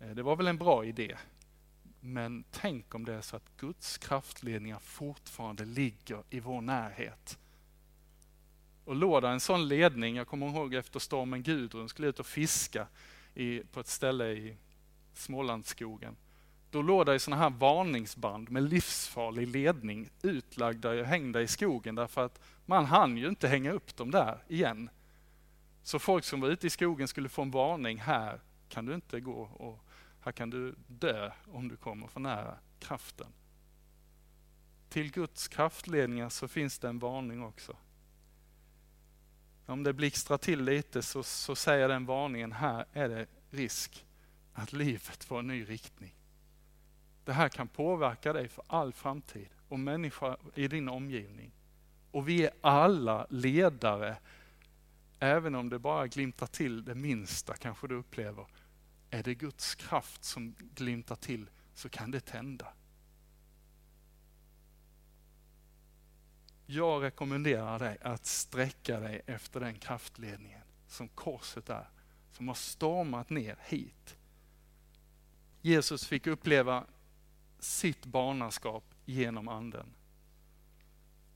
Eh, 0.00 0.10
det 0.10 0.22
var 0.22 0.36
väl 0.36 0.46
en 0.46 0.58
bra 0.58 0.84
idé. 0.84 1.16
Men 2.00 2.44
tänk 2.50 2.94
om 2.94 3.04
det 3.04 3.14
är 3.14 3.20
så 3.20 3.36
att 3.36 3.56
Guds 3.56 3.98
kraftledningar 3.98 4.78
fortfarande 4.78 5.64
ligger 5.64 6.22
i 6.30 6.40
vår 6.40 6.60
närhet. 6.60 7.38
Och 8.84 8.96
låg 8.96 9.22
där 9.22 9.30
en 9.30 9.40
sån 9.40 9.68
ledning, 9.68 10.16
jag 10.16 10.26
kommer 10.26 10.46
ihåg 10.46 10.74
efter 10.74 10.98
stormen 10.98 11.42
Gudrun, 11.42 11.88
skulle 11.88 12.08
ut 12.08 12.20
och 12.20 12.26
fiska 12.26 12.86
i, 13.34 13.60
på 13.60 13.80
ett 13.80 13.86
ställe 13.86 14.28
i 14.28 14.56
Smålandsskogen. 15.18 16.16
Då 16.70 16.82
låg 16.82 17.06
det 17.06 17.12
ju 17.12 17.18
sådana 17.18 17.42
här 17.42 17.50
varningsband 17.50 18.50
med 18.50 18.62
livsfarlig 18.62 19.48
ledning 19.48 20.10
utlagda 20.22 20.90
och 20.90 21.06
hängda 21.06 21.42
i 21.42 21.46
skogen 21.46 21.94
därför 21.94 22.24
att 22.24 22.40
man 22.66 22.84
hann 22.84 23.16
ju 23.16 23.28
inte 23.28 23.48
hänga 23.48 23.72
upp 23.72 23.96
dem 23.96 24.10
där 24.10 24.44
igen. 24.48 24.90
Så 25.82 25.98
folk 25.98 26.24
som 26.24 26.40
var 26.40 26.48
ute 26.48 26.66
i 26.66 26.70
skogen 26.70 27.08
skulle 27.08 27.28
få 27.28 27.42
en 27.42 27.50
varning, 27.50 27.98
här 27.98 28.40
kan 28.68 28.86
du 28.86 28.94
inte 28.94 29.20
gå 29.20 29.40
och 29.40 29.80
här 30.20 30.32
kan 30.32 30.50
du 30.50 30.74
dö 30.86 31.30
om 31.52 31.68
du 31.68 31.76
kommer 31.76 32.06
för 32.06 32.20
nära 32.20 32.58
kraften. 32.78 33.32
Till 34.88 35.12
Guds 35.12 35.48
kraftledningar 35.48 36.28
så 36.28 36.48
finns 36.48 36.78
det 36.78 36.88
en 36.88 36.98
varning 36.98 37.42
också. 37.42 37.76
Om 39.66 39.82
det 39.82 39.92
blixtrar 39.92 40.38
till 40.38 40.64
lite 40.64 41.02
så, 41.02 41.22
så 41.22 41.56
säger 41.56 41.88
den 41.88 42.06
varningen, 42.06 42.52
här 42.52 42.86
är 42.92 43.08
det 43.08 43.26
risk 43.50 44.05
att 44.56 44.72
livet 44.72 45.24
får 45.24 45.38
en 45.38 45.46
ny 45.46 45.64
riktning. 45.64 46.14
Det 47.24 47.32
här 47.32 47.48
kan 47.48 47.68
påverka 47.68 48.32
dig 48.32 48.48
för 48.48 48.64
all 48.66 48.92
framtid 48.92 49.48
och 49.68 49.78
människor 49.78 50.36
i 50.54 50.68
din 50.68 50.88
omgivning. 50.88 51.52
Och 52.10 52.28
vi 52.28 52.44
är 52.44 52.50
alla 52.60 53.26
ledare, 53.30 54.16
även 55.18 55.54
om 55.54 55.68
det 55.68 55.78
bara 55.78 56.06
glimtar 56.06 56.46
till 56.46 56.84
det 56.84 56.94
minsta 56.94 57.54
kanske 57.54 57.88
du 57.88 57.94
upplever. 57.94 58.46
Är 59.10 59.22
det 59.22 59.34
Guds 59.34 59.74
kraft 59.74 60.24
som 60.24 60.54
glimtar 60.74 61.16
till 61.16 61.50
så 61.74 61.88
kan 61.88 62.10
det 62.10 62.20
tända. 62.20 62.66
Jag 66.66 67.02
rekommenderar 67.02 67.78
dig 67.78 67.98
att 68.00 68.26
sträcka 68.26 69.00
dig 69.00 69.22
efter 69.26 69.60
den 69.60 69.74
kraftledningen 69.74 70.62
som 70.86 71.08
korset 71.08 71.70
är, 71.70 71.88
som 72.32 72.48
har 72.48 72.54
stormat 72.54 73.30
ner 73.30 73.58
hit. 73.64 74.16
Jesus 75.66 76.06
fick 76.06 76.26
uppleva 76.26 76.84
sitt 77.58 78.06
barnaskap 78.06 78.84
genom 79.04 79.48
anden. 79.48 79.86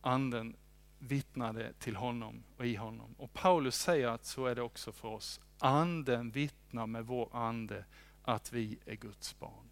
Anden 0.01 0.57
vittnade 0.99 1.73
till 1.73 1.97
honom 1.97 2.45
och 2.57 2.67
i 2.67 2.75
honom. 2.75 3.15
Och 3.19 3.33
Paulus 3.33 3.77
säger 3.77 4.09
att 4.09 4.25
så 4.25 4.47
är 4.47 4.55
det 4.55 4.63
också 4.63 4.93
för 4.93 5.09
oss. 5.09 5.41
Anden 5.59 6.31
vittnar 6.31 6.87
med 6.87 7.07
vår 7.07 7.37
ande 7.37 7.85
att 8.23 8.53
vi 8.53 8.79
är 8.87 8.95
Guds 8.95 9.39
barn. 9.39 9.71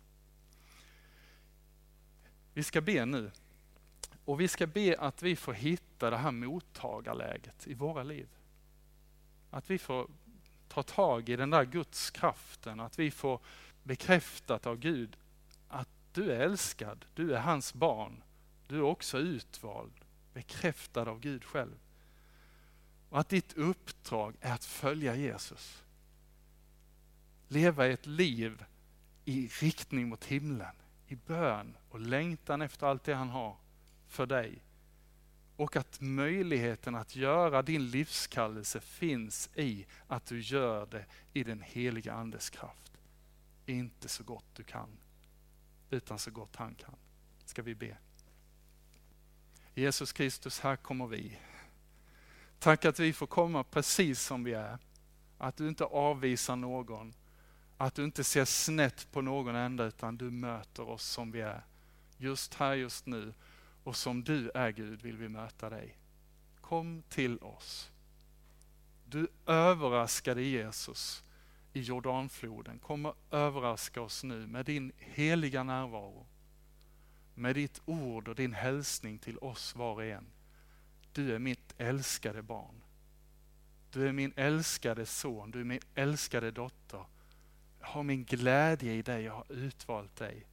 Vi 2.54 2.62
ska 2.62 2.80
be 2.80 3.04
nu. 3.04 3.30
Och 4.24 4.40
vi 4.40 4.48
ska 4.48 4.66
be 4.66 4.96
att 4.98 5.22
vi 5.22 5.36
får 5.36 5.52
hitta 5.52 6.10
det 6.10 6.16
här 6.16 6.30
mottagarläget 6.32 7.66
i 7.66 7.74
våra 7.74 8.02
liv. 8.02 8.28
Att 9.50 9.70
vi 9.70 9.78
får 9.78 10.10
ta 10.68 10.82
tag 10.82 11.28
i 11.28 11.36
den 11.36 11.50
där 11.50 11.64
Guds 11.64 12.10
kraften, 12.10 12.80
att 12.80 12.98
vi 12.98 13.10
får 13.10 13.40
bekräftat 13.88 14.66
av 14.66 14.78
Gud 14.78 15.16
att 15.68 15.88
du 16.12 16.32
är 16.32 16.40
älskad, 16.40 17.04
du 17.14 17.34
är 17.34 17.40
hans 17.40 17.74
barn, 17.74 18.22
du 18.66 18.76
är 18.76 18.82
också 18.82 19.18
utvald, 19.18 19.92
bekräftad 20.32 21.08
av 21.10 21.20
Gud 21.20 21.44
själv. 21.44 21.78
Och 23.08 23.20
att 23.20 23.28
ditt 23.28 23.52
uppdrag 23.52 24.36
är 24.40 24.54
att 24.54 24.64
följa 24.64 25.14
Jesus. 25.14 25.82
Leva 27.48 27.86
ett 27.86 28.06
liv 28.06 28.64
i 29.24 29.46
riktning 29.46 30.08
mot 30.08 30.24
himlen, 30.24 30.74
i 31.06 31.14
bön 31.14 31.76
och 31.90 32.00
längtan 32.00 32.62
efter 32.62 32.86
allt 32.86 33.04
det 33.04 33.14
han 33.14 33.28
har 33.28 33.56
för 34.06 34.26
dig. 34.26 34.62
Och 35.56 35.76
att 35.76 36.00
möjligheten 36.00 36.94
att 36.94 37.16
göra 37.16 37.62
din 37.62 37.90
livskallelse 37.90 38.80
finns 38.80 39.50
i 39.54 39.86
att 40.06 40.26
du 40.26 40.40
gör 40.40 40.86
det 40.86 41.04
i 41.32 41.44
den 41.44 41.62
heliga 41.62 42.12
Andes 42.12 42.50
kraft. 42.50 42.87
Inte 43.68 44.08
så 44.08 44.24
gott 44.24 44.44
du 44.54 44.62
kan, 44.62 44.88
utan 45.90 46.18
så 46.18 46.30
gott 46.30 46.56
han 46.56 46.74
kan. 46.74 46.94
Ska 47.44 47.62
vi 47.62 47.74
be. 47.74 47.96
Jesus 49.74 50.12
Kristus, 50.12 50.60
här 50.60 50.76
kommer 50.76 51.06
vi. 51.06 51.38
Tack 52.58 52.84
att 52.84 52.98
vi 52.98 53.12
får 53.12 53.26
komma 53.26 53.64
precis 53.64 54.20
som 54.22 54.44
vi 54.44 54.52
är. 54.52 54.78
Att 55.38 55.56
du 55.56 55.68
inte 55.68 55.84
avvisar 55.84 56.56
någon. 56.56 57.14
Att 57.76 57.94
du 57.94 58.04
inte 58.04 58.24
ser 58.24 58.44
snett 58.44 59.12
på 59.12 59.20
någon 59.20 59.56
enda 59.56 59.84
utan 59.84 60.16
du 60.16 60.30
möter 60.30 60.88
oss 60.88 61.04
som 61.04 61.30
vi 61.30 61.40
är. 61.40 61.62
Just 62.16 62.54
här, 62.54 62.74
just 62.74 63.06
nu. 63.06 63.34
Och 63.84 63.96
som 63.96 64.24
du 64.24 64.50
är 64.54 64.70
Gud 64.70 65.02
vill 65.02 65.16
vi 65.16 65.28
möta 65.28 65.70
dig. 65.70 65.98
Kom 66.60 67.02
till 67.08 67.38
oss. 67.38 67.90
Du 69.04 69.28
överraskade 69.46 70.42
Jesus 70.42 71.22
i 71.78 71.82
Jordanfloden. 71.82 72.78
Kom 72.78 73.06
och 73.06 73.16
överraska 73.30 74.02
oss 74.02 74.24
nu 74.24 74.46
med 74.46 74.66
din 74.66 74.92
heliga 74.96 75.62
närvaro. 75.62 76.26
Med 77.34 77.54
ditt 77.54 77.80
ord 77.84 78.28
och 78.28 78.34
din 78.34 78.54
hälsning 78.54 79.18
till 79.18 79.38
oss 79.38 79.74
var 79.74 79.94
och 79.94 80.04
en. 80.04 80.26
Du 81.12 81.34
är 81.34 81.38
mitt 81.38 81.74
älskade 81.78 82.42
barn. 82.42 82.82
Du 83.90 84.08
är 84.08 84.12
min 84.12 84.32
älskade 84.36 85.06
son, 85.06 85.50
du 85.50 85.60
är 85.60 85.64
min 85.64 85.80
älskade 85.94 86.50
dotter. 86.50 87.04
Jag 87.80 87.86
har 87.86 88.02
min 88.02 88.24
glädje 88.24 88.92
i 88.92 89.02
dig, 89.02 89.22
jag 89.22 89.32
har 89.32 89.52
utvalt 89.52 90.16
dig. 90.16 90.46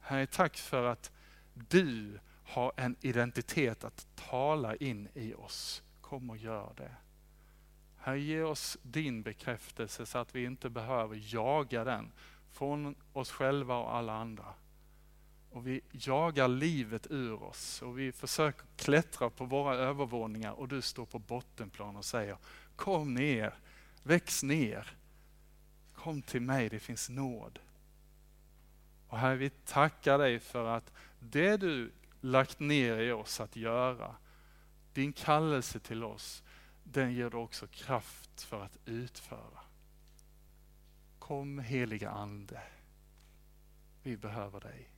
Herre, 0.00 0.26
tack 0.26 0.56
för 0.56 0.84
att 0.84 1.12
du 1.54 2.18
har 2.44 2.72
en 2.76 2.96
identitet 3.00 3.84
att 3.84 4.06
tala 4.14 4.76
in 4.76 5.08
i 5.14 5.34
oss. 5.34 5.82
Kom 6.00 6.30
och 6.30 6.36
gör 6.36 6.72
det. 6.76 6.96
Herre, 8.00 8.20
ge 8.20 8.42
oss 8.42 8.78
din 8.82 9.22
bekräftelse 9.22 10.06
så 10.06 10.18
att 10.18 10.34
vi 10.34 10.44
inte 10.44 10.70
behöver 10.70 11.34
jaga 11.34 11.84
den 11.84 12.12
från 12.50 12.94
oss 13.12 13.30
själva 13.30 13.76
och 13.76 13.94
alla 13.94 14.12
andra. 14.12 14.54
Och 15.50 15.66
vi 15.66 15.80
jagar 15.90 16.48
livet 16.48 17.06
ur 17.10 17.42
oss 17.42 17.82
och 17.82 17.98
vi 17.98 18.12
försöker 18.12 18.66
klättra 18.76 19.30
på 19.30 19.44
våra 19.44 19.74
övervåningar 19.74 20.52
och 20.52 20.68
du 20.68 20.82
står 20.82 21.06
på 21.06 21.18
bottenplan 21.18 21.96
och 21.96 22.04
säger 22.04 22.36
Kom 22.76 23.14
ner, 23.14 23.54
väx 24.02 24.42
ner. 24.42 24.96
Kom 25.94 26.22
till 26.22 26.42
mig, 26.42 26.68
det 26.68 26.78
finns 26.78 27.08
nåd. 27.08 27.58
Och 29.08 29.18
Herre, 29.18 29.36
vi 29.36 29.50
tackar 29.50 30.18
dig 30.18 30.40
för 30.40 30.66
att 30.66 30.92
det 31.18 31.56
du 31.56 31.92
lagt 32.20 32.60
ner 32.60 32.98
i 32.98 33.12
oss 33.12 33.40
att 33.40 33.56
göra, 33.56 34.16
din 34.92 35.12
kallelse 35.12 35.80
till 35.80 36.04
oss, 36.04 36.42
den 36.92 37.12
ger 37.12 37.30
du 37.30 37.36
också 37.36 37.66
kraft 37.66 38.42
för 38.42 38.62
att 38.62 38.78
utföra. 38.84 39.60
Kom 41.18 41.58
heliga 41.58 42.10
Ande, 42.10 42.62
vi 44.02 44.16
behöver 44.16 44.60
dig. 44.60 44.90